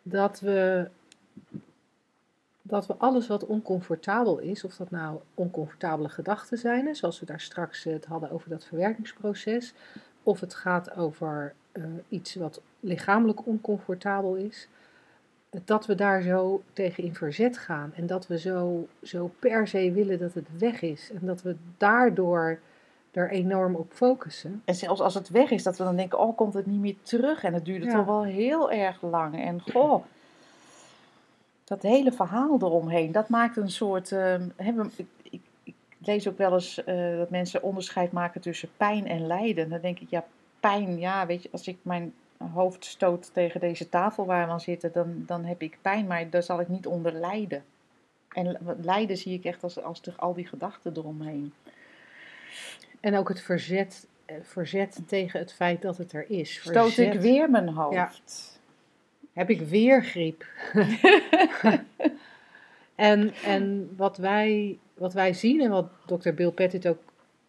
[0.03, 0.89] Dat we,
[2.61, 7.39] dat we alles wat oncomfortabel is, of dat nou oncomfortabele gedachten zijn, zoals we daar
[7.41, 9.73] straks het hadden over dat verwerkingsproces,
[10.23, 14.67] of het gaat over uh, iets wat lichamelijk oncomfortabel is,
[15.65, 19.91] dat we daar zo tegen in verzet gaan en dat we zo, zo per se
[19.91, 22.59] willen dat het weg is en dat we daardoor
[23.13, 24.61] er enorm op focussen.
[24.65, 26.95] En zelfs als het weg is, dat we dan denken, oh, komt het niet meer
[27.01, 27.43] terug?
[27.43, 29.41] En het duurde toch wel heel erg lang.
[29.41, 30.03] En goh,
[31.63, 34.11] dat hele verhaal eromheen, dat maakt een soort...
[34.11, 39.07] Uh, ik, ik, ik, lees ook wel eens uh, dat mensen onderscheid maken tussen pijn
[39.07, 39.69] en lijden.
[39.69, 40.25] Dan denk ik, ja,
[40.59, 42.13] pijn, ja, weet je, als ik mijn
[42.53, 46.29] hoofd stoot tegen deze tafel waar we aan zitten, dan, dan heb ik pijn, maar
[46.29, 47.63] daar zal ik niet onder lijden.
[48.29, 51.53] En lijden zie ik echt als, als al die gedachten eromheen.
[52.99, 56.59] En ook het verzet, eh, verzet tegen het feit dat het er is.
[56.59, 56.91] Verzet.
[56.91, 57.93] Stoot ik weer mijn hoofd?
[57.93, 58.11] Ja.
[59.33, 60.45] Heb ik weer griep?
[62.95, 67.01] en en wat, wij, wat wij zien en wat dokter Bill Pettit ook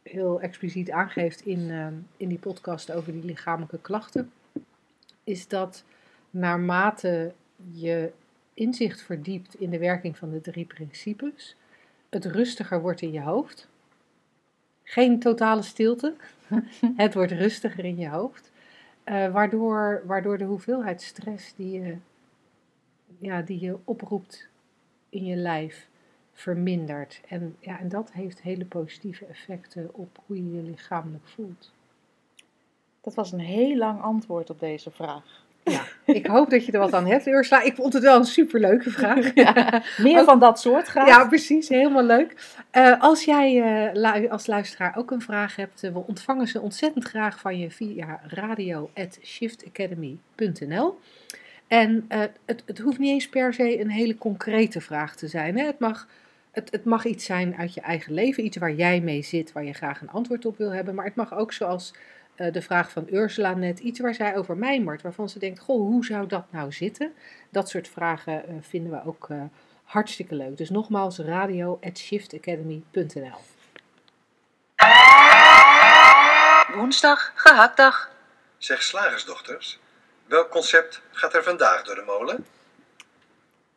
[0.02, 1.86] heel expliciet aangeeft in, uh,
[2.16, 4.32] in die podcast over die lichamelijke klachten,
[5.24, 5.84] is dat
[6.30, 7.32] naarmate
[7.72, 8.12] je
[8.54, 11.56] inzicht verdiept in de werking van de drie principes,
[12.08, 13.68] het rustiger wordt in je hoofd
[14.84, 16.14] geen totale stilte.
[16.96, 18.52] het wordt rustiger in je hoofd.
[19.04, 21.96] Uh, waardoor, waardoor de hoeveelheid stress die je,
[23.18, 24.48] ja, die je oproept
[25.08, 25.88] in je lijf
[26.32, 27.20] vermindert.
[27.28, 31.72] En, ja, en dat heeft hele positieve effecten op hoe je je lichamelijk voelt.
[33.00, 35.43] Dat was een heel lang antwoord op deze vraag.
[35.64, 37.62] Ja, ik hoop dat je er wat aan hebt, Ursula.
[37.62, 39.34] Ik vond het wel een superleuke vraag.
[39.34, 41.08] Ja, meer van dat soort graag.
[41.08, 41.68] Ja, precies.
[41.68, 42.34] Helemaal leuk.
[42.72, 43.54] Uh, als jij
[43.94, 47.70] uh, als luisteraar ook een vraag hebt, uh, we ontvangen ze ontzettend graag van je
[47.70, 50.98] via radio.shiftacademy.nl.
[51.66, 52.04] En
[52.44, 55.58] het, het hoeft niet eens per se een hele concrete vraag te zijn.
[55.58, 55.66] Hè?
[55.66, 56.08] Het, mag,
[56.50, 59.64] het, het mag iets zijn uit je eigen leven, iets waar jij mee zit, waar
[59.64, 60.94] je graag een antwoord op wil hebben.
[60.94, 61.94] Maar het mag ook zoals
[62.36, 65.80] uh, de vraag van Ursula net, iets waar zij over mijmert, waarvan ze denkt, goh,
[65.80, 67.14] hoe zou dat nou zitten?
[67.50, 69.42] Dat soort vragen uh, vinden we ook uh,
[69.84, 70.56] hartstikke leuk.
[70.56, 73.38] Dus nogmaals, radio at shiftacademy.nl
[76.74, 78.10] Woensdag, gehaktdag.
[78.58, 79.78] Zeg slagersdochters,
[80.26, 82.46] welk concept gaat er vandaag door de molen?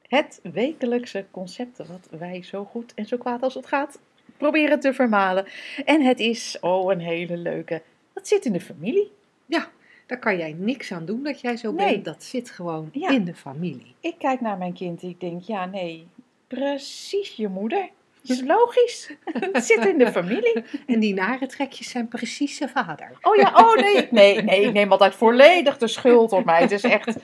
[0.08, 4.00] Het wekelijkse concept wat wij zo goed en zo kwaad als het gaat
[4.38, 5.48] proberen te vermalen.
[5.86, 7.82] En het is, oh, een hele leuke
[8.18, 9.12] dat zit in de familie.
[9.46, 9.68] Ja,
[10.06, 12.06] daar kan jij niks aan doen dat jij zo bent.
[12.06, 13.96] Dat zit gewoon in de familie.
[14.00, 16.08] Ik kijk naar mijn kind en ik denk, ja, nee,
[16.48, 17.90] precies je moeder.
[18.22, 19.12] Dat is logisch.
[19.54, 20.64] Het zit in de familie.
[20.88, 23.12] En die nare trekjes zijn precies zijn vader.
[23.22, 24.08] Oh ja, oh nee.
[24.12, 26.62] Nee, nee ik neem altijd volledig de schuld op mij.
[26.62, 27.16] Het is echt...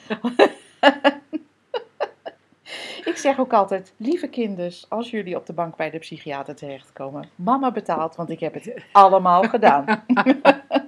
[3.05, 7.29] Ik zeg ook altijd, lieve kinders, als jullie op de bank bij de psychiater terechtkomen,
[7.35, 9.85] mama betaalt, want ik heb het allemaal gedaan.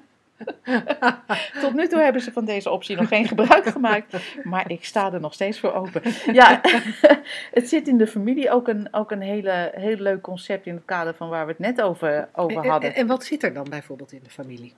[1.61, 5.13] Tot nu toe hebben ze van deze optie nog geen gebruik gemaakt, maar ik sta
[5.13, 6.01] er nog steeds voor open.
[6.33, 6.61] Ja,
[7.57, 10.85] het zit in de familie ook een, ook een hele, heel leuk concept in het
[10.85, 12.93] kader van waar we het net over, over hadden.
[12.93, 14.73] En, en wat zit er dan bijvoorbeeld in de familie?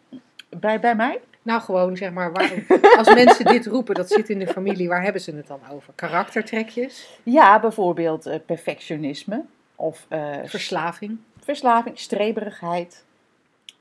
[0.50, 1.20] Bij, bij mij?
[1.42, 2.52] Nou, gewoon zeg maar, waar,
[2.98, 5.94] als mensen dit roepen, dat zit in de familie, waar hebben ze het dan over?
[5.96, 7.20] Karaktertrekjes?
[7.24, 9.44] Ja, bijvoorbeeld uh, perfectionisme
[9.76, 11.18] of uh, verslaving.
[11.40, 13.06] Verslaving, streberigheid.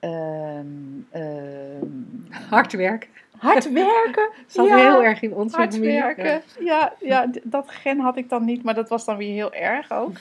[0.06, 1.08] Um,
[2.30, 3.10] hard werken.
[3.38, 4.28] Hard werken.
[4.46, 6.42] Zat ja, heel erg in onze hard werken.
[6.60, 6.92] Ja.
[7.00, 7.30] ja.
[7.42, 10.16] dat gen had ik dan niet, maar dat was dan weer heel erg ook.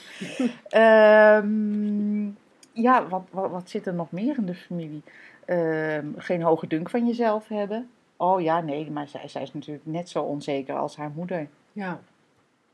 [0.74, 2.36] um,
[2.86, 5.02] ja, wat, wat, wat, zit er nog meer in de familie?
[5.44, 7.90] Ehm, geen hoge dunk van jezelf hebben.
[8.16, 11.48] Oh ja, nee, maar zij, zij is natuurlijk net zo onzeker als haar moeder.
[11.72, 12.00] Ja,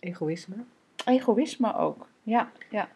[0.01, 0.57] egoïsme.
[1.05, 2.51] Egoïsme ook, ja.
[2.71, 2.89] ja.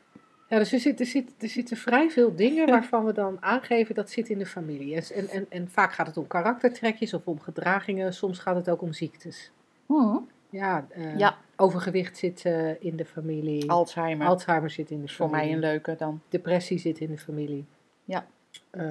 [0.49, 3.95] Ja, dus er, zit, er, zit, er zitten vrij veel dingen waarvan we dan aangeven
[3.95, 4.95] dat zit in de familie.
[5.13, 8.83] En, en, en vaak gaat het om karaktertrekjes of om gedragingen, soms gaat het ook
[8.83, 9.51] om ziektes.
[9.87, 10.17] Mhm.
[10.51, 11.37] Ja, eh, Ja.
[11.57, 13.71] overgewicht zit eh, in de familie.
[13.71, 14.27] Alzheimer.
[14.27, 15.55] Alzheimer zit in de is voor mij familie.
[15.65, 16.21] een leuke dan.
[16.29, 17.65] Depressie zit in de familie.
[18.05, 18.27] Ja.
[18.71, 18.85] Eh,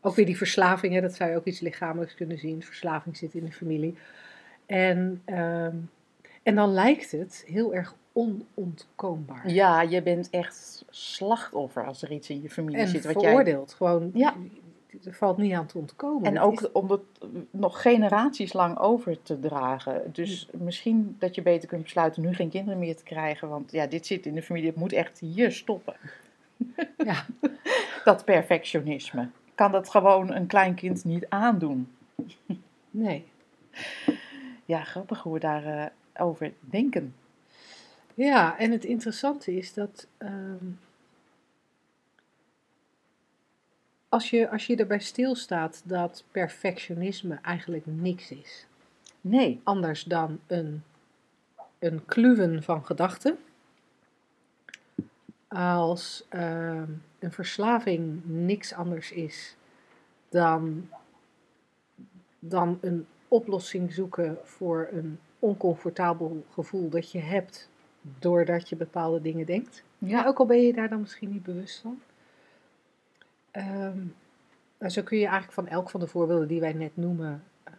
[0.00, 2.62] ook weer die verslaving, hè, dat zou je ook iets lichamelijks kunnen zien.
[2.62, 3.94] Verslaving zit in de familie.
[4.66, 5.76] En, ehm,
[6.42, 9.50] en dan lijkt het heel erg onontkoombaar.
[9.50, 13.04] Ja, je bent echt slachtoffer als er iets in je familie en zit.
[13.04, 13.30] Wat jij...
[13.30, 13.72] veroordeeld.
[13.74, 14.34] Gewoon, Ja.
[15.04, 16.24] er valt niet aan te ontkomen.
[16.28, 17.00] En Het ook is- om het
[17.50, 20.02] nog generaties lang over te dragen.
[20.12, 23.48] Dus misschien dat je beter kunt besluiten nu geen kinderen meer te krijgen.
[23.48, 24.68] Want ja, dit zit in de familie.
[24.68, 25.94] Het moet echt hier stoppen.
[27.04, 27.26] ja,
[28.04, 29.28] Dat perfectionisme.
[29.54, 31.88] Kan dat gewoon een klein kind niet aandoen.
[32.90, 33.24] nee.
[34.64, 37.14] Ja, grappig hoe we daarover over denken.
[38.14, 40.66] Ja, en het interessante is dat ehm,
[44.08, 48.66] als, je, als je erbij stilstaat dat perfectionisme eigenlijk niks is,
[49.22, 50.82] Nee, anders dan een,
[51.78, 53.38] een kluwen van gedachten,
[55.48, 59.56] als ehm, een verslaving niks anders is
[60.28, 60.88] dan,
[62.38, 67.68] dan een oplossing zoeken voor een oncomfortabel gevoel dat je hebt
[68.18, 69.82] doordat je bepaalde dingen denkt.
[69.98, 72.00] Ja, ook al ben je daar dan misschien niet bewust van.
[74.82, 77.72] Nou, zo kun je eigenlijk van elk van de voorbeelden die wij net noemen, eh,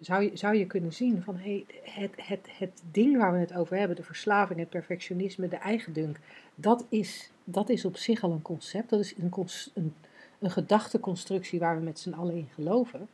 [0.00, 3.54] zou je, zou je kunnen zien van hey, het, het, het ding waar we het
[3.54, 6.18] over hebben, de verslaving, het perfectionisme, de eigendunk,
[6.54, 8.90] dat is, dat is op zich al een concept.
[8.90, 9.32] Dat is een,
[9.74, 9.94] een,
[10.38, 13.08] een gedachteconstructie waar we met z'n allen in geloven.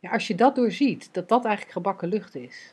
[0.00, 2.72] Ja, als je dat doorziet, dat dat eigenlijk gebakken lucht is,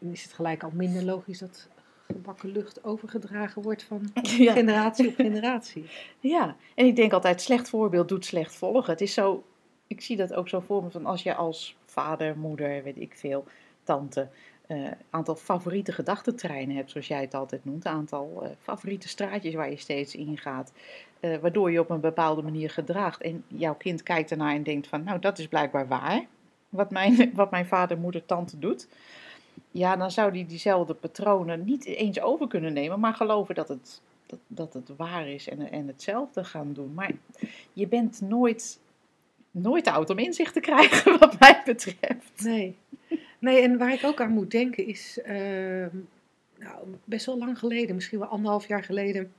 [0.00, 1.68] dan is het gelijk al minder logisch dat
[2.06, 4.52] gebakken lucht overgedragen wordt van ja.
[4.52, 5.84] generatie op generatie.
[6.20, 8.92] Ja, en ik denk altijd, slecht voorbeeld doet slecht volgen.
[8.92, 9.44] Het is zo,
[9.86, 13.14] ik zie dat ook zo voor me, van als je als vader, moeder, weet ik
[13.16, 13.44] veel,
[13.82, 14.28] tante,
[14.66, 19.54] een aantal favoriete gedachtentreinen hebt, zoals jij het altijd noemt, een aantal eh, favoriete straatjes
[19.54, 20.72] waar je steeds in gaat,
[21.20, 23.20] eh, waardoor je op een bepaalde manier gedraagt.
[23.20, 26.26] En jouw kind kijkt ernaar en denkt van, nou, dat is blijkbaar waar,
[26.68, 28.88] wat mijn, wat mijn vader, moeder, tante doet.
[29.70, 34.00] Ja, dan zou die diezelfde patronen niet eens over kunnen nemen, maar geloven dat het
[34.30, 36.94] dat, dat het waar is en, en hetzelfde gaan doen.
[36.94, 37.12] Maar
[37.72, 38.80] je bent nooit,
[39.50, 42.42] nooit oud om inzicht te krijgen, wat mij betreft.
[42.42, 42.76] Nee.
[43.38, 45.96] nee, en waar ik ook aan moet denken is, ehm,
[46.58, 49.32] nou, best wel lang geleden, misschien wel anderhalf jaar geleden,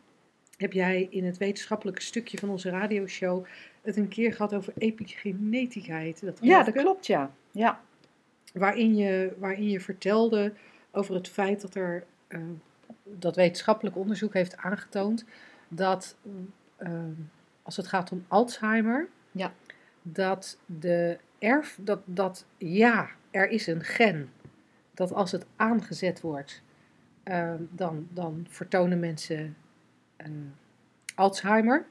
[0.58, 3.46] heb jij in het wetenschappelijke stukje van onze radioshow
[3.82, 6.38] het een keer gehad over epigenetica heette dat.
[6.42, 7.32] Ja, dat klopt, ja.
[7.52, 7.82] Ja,
[8.52, 10.54] waarin je, waarin je vertelde
[10.92, 12.40] over het feit dat er eh,
[13.04, 15.26] dat wetenschappelijk onderzoek heeft aangetoond
[15.68, 16.16] dat
[16.78, 17.04] eh,
[17.64, 19.52] als het gaat om Alzheimer, Ja.
[20.02, 24.30] dat de erf dat, dat ja, er is een gen
[24.94, 26.62] dat als het aangezet wordt,
[27.24, 29.56] eh, dan, dan vertonen mensen
[30.16, 30.30] eh,
[31.16, 31.86] Alzheimer.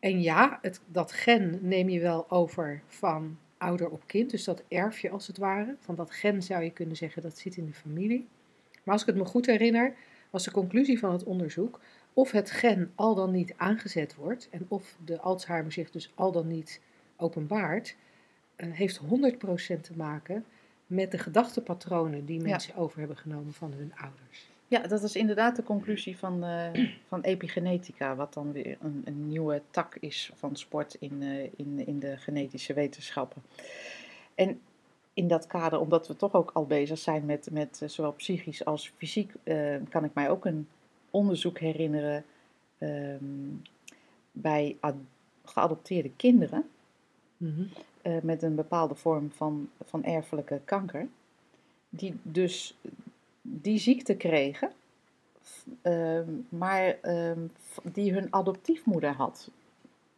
[0.00, 4.62] En ja, het, dat gen neem je wel over van ouder op kind, dus dat
[4.68, 5.76] erf je als het ware.
[5.80, 8.26] Van dat gen zou je kunnen zeggen dat zit in de familie.
[8.82, 9.94] Maar als ik het me goed herinner,
[10.30, 11.80] was de conclusie van het onderzoek
[12.12, 16.32] of het gen al dan niet aangezet wordt en of de Alzheimer zich dus al
[16.32, 16.80] dan niet
[17.16, 17.96] openbaart,
[18.56, 20.44] eh, heeft 100% te maken
[20.86, 22.46] met de gedachtepatronen die Ja.
[22.48, 24.50] mensen over hebben genomen van hun ouders.
[24.68, 29.28] Ja dat is inderdaad de conclusie van, eh, van epigenetica, wat dan weer een, een
[29.28, 33.42] nieuwe tak is van sport in, eh, in, in de genetische wetenschappen.
[34.34, 34.60] En
[35.14, 38.64] in dat kader, omdat we toch ook al bezig zijn met, met eh, zowel psychisch
[38.64, 39.32] als fysiek,
[39.88, 40.68] kan ik mij ook een
[41.10, 42.24] onderzoek herinneren
[42.78, 43.24] ehm,
[44.32, 44.94] bij ad-
[45.44, 46.68] geadopteerde kinderen
[47.36, 47.62] Mhm.
[48.22, 51.08] met een bepaalde vorm van, van erfelijke kanker,
[51.88, 52.76] die dus
[53.48, 54.70] die ziekte kregen,
[55.82, 57.40] ehm, maar ehm,
[57.82, 59.50] die hun adoptiefmoeder had.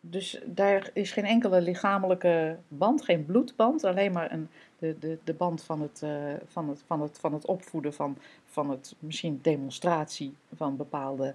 [0.01, 4.49] Dus daar is geen enkele lichamelijke band, geen bloedband, alleen maar een,
[4.79, 8.19] de, de, de band van het, eh, van, het, van, het, van het opvoeden, van,
[8.45, 11.35] van het misschien demonstratie van bepaalde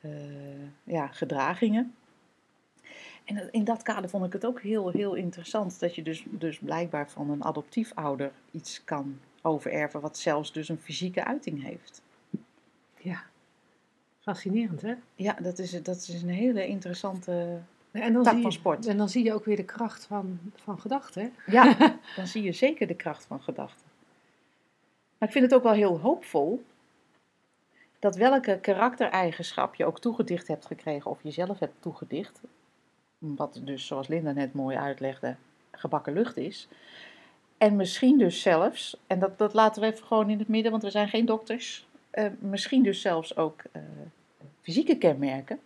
[0.00, 0.10] eh,
[0.84, 1.94] ja, gedragingen.
[3.24, 6.58] En in dat kader vond ik het ook heel, heel interessant dat je dus, dus
[6.58, 12.02] blijkbaar van een adoptiefouder iets kan overerven, wat zelfs dus een fysieke uiting heeft.
[12.98, 13.22] Ja,
[14.20, 14.94] fascinerend hè?
[15.14, 18.86] Ja, dat is, dat is een hele interessante En dan, tak zie je, van sport.
[18.86, 21.32] en dan zie je ook weer de kracht van, van gedachten.
[21.46, 21.76] Ja,
[22.16, 23.86] dan zie je zeker de kracht van gedachten.
[25.18, 26.64] Maar ik vind het ook wel heel hoopvol
[27.98, 32.40] dat welke karaktereigenschap je ook toegedicht hebt gekregen of jezelf hebt toegedicht,
[33.18, 35.36] wat dus zoals Linda net mooi uitlegde,
[35.70, 36.68] gebakken lucht is.
[37.62, 40.82] En misschien dus zelfs, en dat, dat laten we even gewoon in het midden, want
[40.82, 43.82] we zijn geen dokters, eh, misschien dus zelfs ook eh,
[44.60, 45.60] fysieke kenmerken,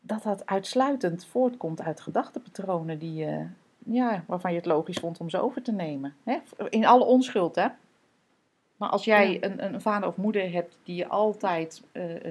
[0.00, 3.46] dat dat uitsluitend voortkomt uit gedachtenpatronen die je,
[3.78, 6.14] ja, waarvan je het logisch vond om ze over te nemen.
[6.24, 6.38] Hè?
[6.68, 7.68] In alle onschuld, hè?
[8.76, 9.38] Maar als jij Ja.
[9.40, 11.82] een, een vader of moeder hebt die je altijd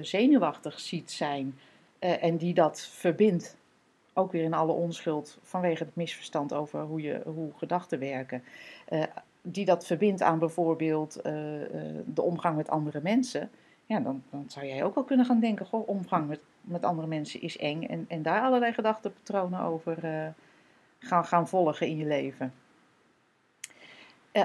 [0.02, 1.60] zenuwachtig ziet zijn
[2.00, 3.56] en die dat verbindt,
[4.14, 8.44] ook weer in alle onschuld vanwege het misverstand over hoe, je, hoe gedachten werken,
[8.86, 9.04] eh,
[9.42, 13.50] die dat verbindt aan bijvoorbeeld eh, eh, de omgang met andere mensen,
[13.86, 17.08] ja, dan, dan zou jij ook wel kunnen gaan denken, goh, omgang met, met andere
[17.08, 19.98] mensen is eng en, en daar allerlei gedachtenpatronen over
[21.00, 22.54] gaan, gaan volgen in je leven.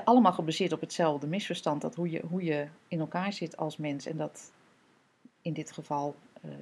[0.04, 4.06] Allemaal gebaseerd op hetzelfde misverstand, dat hoe je, hoe je in elkaar zit als mens
[4.06, 4.52] en dat
[5.42, 6.14] in dit geval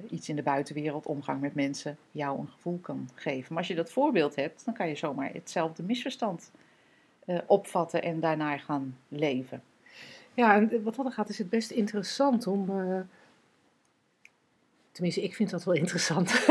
[0.09, 3.45] iets in de buitenwereld, omgang met mensen, jou een gevoel kan geven.
[3.49, 6.51] Maar als je dat voorbeeld hebt, dan kan je zomaar hetzelfde misverstand
[7.25, 9.63] eh, opvatten en daarnaar gaan leven.
[10.33, 12.69] Ja, en wat dat gaat is het best interessant om.
[12.69, 12.99] eh,
[14.91, 16.31] tenminste, ik vind dat wel interessant.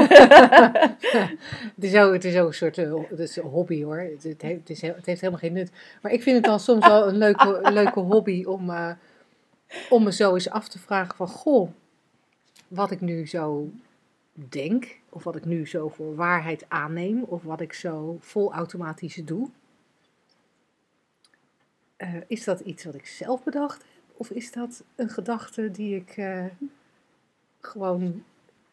[1.74, 3.98] het, is ook, het is ook een soort eh, het is een hobby hoor.
[3.98, 5.70] Het, het, heeft, het, is, heel- het heeft helemaal geen nut.
[6.02, 8.90] Maar ik vind het dan soms wel een leuke, leuke hobby om, eh,
[9.90, 11.70] om me zo eens af te vragen: van goh,
[12.68, 13.70] wat ik nu zo
[14.32, 19.14] denk, of wat ik nu zo voor waarheid aanneem, of wat ik zo vol automatisch
[19.14, 19.50] doe.
[21.96, 24.04] Eh, is dat iets wat ik zelf bedacht heb?
[24.16, 26.44] Of is dat een gedachte die ik eh,
[27.60, 28.24] gewoon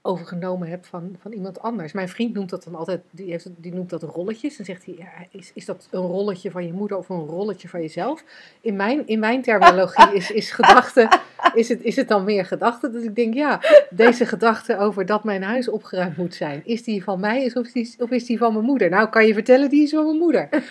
[0.05, 1.91] overgenomen heb van, van iemand anders?
[1.91, 4.57] Mijn vriend noemt dat dan altijd, die, heeft, die noemt dat rolletjes.
[4.57, 7.69] Dan zegt hij, ja, is, is dat een rolletje van je moeder of een rolletje
[7.69, 8.23] van jezelf?
[8.61, 11.19] In mijn, in mijn terminologie is, is gedachte,
[11.53, 12.89] is het, is het dan meer gedachte?
[12.89, 17.03] Dus ik denk, ja, deze gedachte over dat mijn huis opgeruimd moet zijn, is die
[17.03, 18.89] van mij is of, is die, of is die van mijn moeder?
[18.89, 20.49] Nou, kan je vertellen, die is van mijn moeder.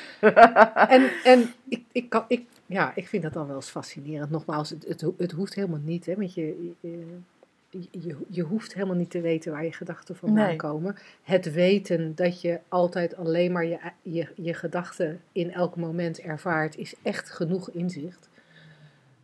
[0.88, 4.30] En, en ik, ik, kan, ik, ja, ik vind dat dan wel eens fascinerend.
[4.30, 6.06] Nogmaals, het, het, ho- het hoeft helemaal niet.
[6.06, 7.04] Hè, je, je,
[7.90, 10.56] je, je hoeft helemaal niet te weten waar je gedachten vandaan Nee.
[10.56, 10.96] komen.
[11.22, 16.76] Het weten dat je altijd alleen maar je, je, je gedachten in elk moment ervaart,
[16.76, 18.30] is echt genoeg inzicht.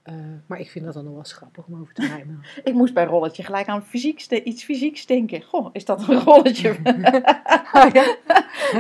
[0.03, 0.15] Eh,
[0.47, 2.41] maar ik vind dat dan nog wel grappig om over te rijmen.
[2.65, 5.43] Ik moest bij rolletje gelijk aan fysieks, de- iets fysieks denken.
[5.43, 6.77] Goh, is dat een rolletje?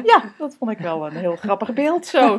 [0.04, 2.38] Ja, dat vond ik wel een heel grappig beeld zo.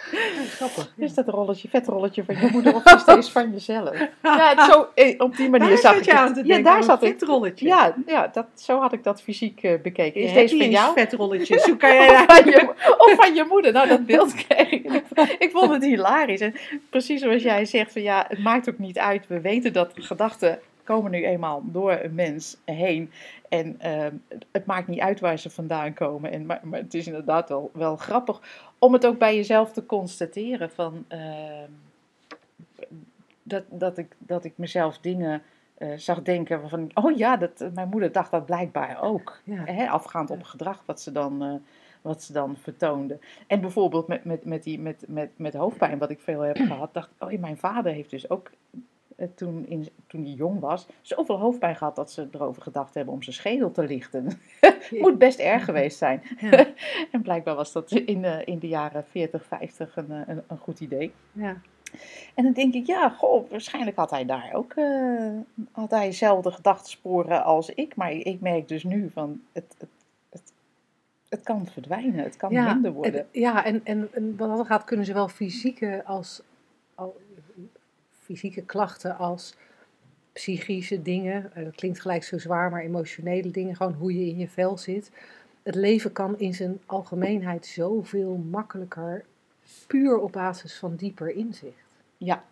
[0.56, 0.92] Grappig.
[0.96, 1.04] ja.
[1.04, 3.96] Is dat een rolletje, vetrolletje van je moeder of is deze van jezelf?
[4.22, 6.20] Ja, het zo, eh, op die manier Daar zag ik je het.
[6.20, 7.18] aan te Ja, denken, daar zat een ik.
[7.18, 7.66] vetrolletje.
[7.66, 10.20] Ja, ja dat, zo had ik dat fysiek eh, bekeken.
[10.20, 10.92] Is deze van jou?
[10.98, 11.64] vetrolletjes.
[11.66, 13.72] Hoe kan jij Of van, je, of van je moeder.
[13.72, 15.02] Nou, dat beeld kreeg ik.
[15.38, 16.40] Ik vond het hilarisch.
[16.40, 16.54] En
[16.90, 19.26] precies zoals jij zegt, van ja, het maakt ook niet uit.
[19.26, 20.58] We weten dat gedachten
[20.90, 23.10] komen nu eenmaal door een mens heen.
[23.48, 24.14] En ehm,
[24.52, 26.32] het maakt niet uit waar ze vandaan komen.
[26.32, 28.40] En, maar, maar het is inderdaad wel, wel grappig
[28.78, 30.70] om het ook bij jezelf te constateren.
[30.70, 31.70] Van, ehm,
[33.42, 35.42] dat, dat, ik, dat ik mezelf dingen
[35.74, 36.90] eh, zag denken van...
[36.94, 39.40] Oh ja, dat, mijn moeder dacht dat blijkbaar ook.
[39.44, 39.64] Ja.
[39.64, 41.54] Hè, afgaand op gedrag wat ze dan, eh,
[42.02, 43.18] wat ze dan vertoonde.
[43.46, 46.94] En bijvoorbeeld met, met, met, die, met, met, met hoofdpijn, wat ik veel heb gehad,
[46.94, 48.50] dacht ik, oh, mijn vader heeft dus ook
[49.34, 53.22] toen, in, toen hij jong was, zoveel hoofdpijn gehad dat ze erover gedacht hebben om
[53.22, 54.40] zijn schedel te lichten.
[55.00, 56.22] Moet best erg geweest zijn.
[56.40, 56.66] Ja.
[57.12, 60.58] en blijkbaar was dat in, eh, in de jaren 40, 50 een, eh, een, een
[60.58, 61.12] goed idee.
[61.32, 61.56] Ja.
[62.34, 65.30] En dan denk ik, ja, goh, waarschijnlijk had hij daar ook eh,
[65.72, 67.96] had hij dezelfde gedachtensporen als ik.
[67.96, 69.76] Maar ik merk dus nu van, het,
[70.30, 70.52] het,
[71.28, 73.20] het, kan verdwijnen, het kan minder worden.
[73.20, 76.49] En, ja, en, en, en wat dat gaat, kunnen zowel fysieke als al,
[78.30, 79.54] fysieke klachten als
[80.32, 81.50] psychische dingen.
[81.54, 84.78] eh, Dat klinkt gelijk zo zwaar, maar emotionele dingen, gewoon hoe je in je vel
[84.78, 85.10] zit.
[85.62, 89.24] Het leven kan in zijn algemeenheid zoveel makkelijker,
[89.86, 91.96] puur op basis van dieper inzicht.
[92.16, 92.44] Ja.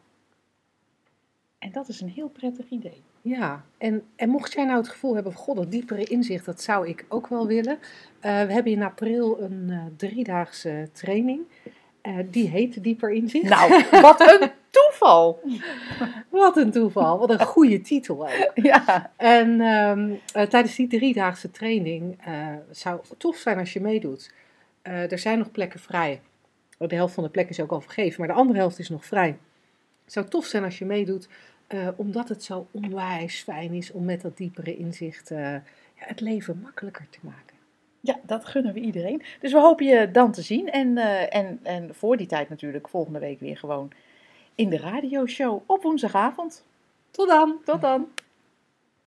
[1.59, 3.03] En dat is een heel prettig idee.
[3.23, 6.63] Ja, en, en mocht jij nou het gevoel hebben van, god, dat diepere inzicht, dat
[6.63, 7.79] zou ik ook wel willen.
[8.21, 11.41] Eh, we hebben in april een eh, driedaagse training.
[12.31, 13.49] Die heet Dieper Inzicht.
[13.49, 15.41] Nou, wat een toeval!
[16.29, 18.23] Wat een toeval, wat een goede titel.
[18.23, 18.51] ook.
[18.69, 23.81] Ja, En ehm, eh, tijdens die driedaagse training eh, zou het tof zijn als je
[23.81, 24.33] meedoet.
[24.83, 26.21] Eh, er zijn nog plekken vrij.
[26.79, 29.05] De helft van de plekken is ook al vergeven, maar de andere helft is nog
[29.05, 29.39] vrij.
[30.05, 31.29] Het zou tof zijn als je meedoet,
[31.97, 35.55] omdat het zo onwijs fijn is om met dat diepere inzicht eh,
[35.95, 37.57] het leven makkelijker te maken.
[38.01, 39.23] Ja, dat gunnen we iedereen.
[39.41, 40.71] Dus we hopen je dan te zien.
[40.71, 40.99] En,
[41.31, 43.93] en, en voor die tijd natuurlijk volgende week weer gewoon
[44.59, 46.65] in de radioshow op woensdagavond.
[47.11, 47.59] Tot dan!
[47.65, 48.09] Tot dan!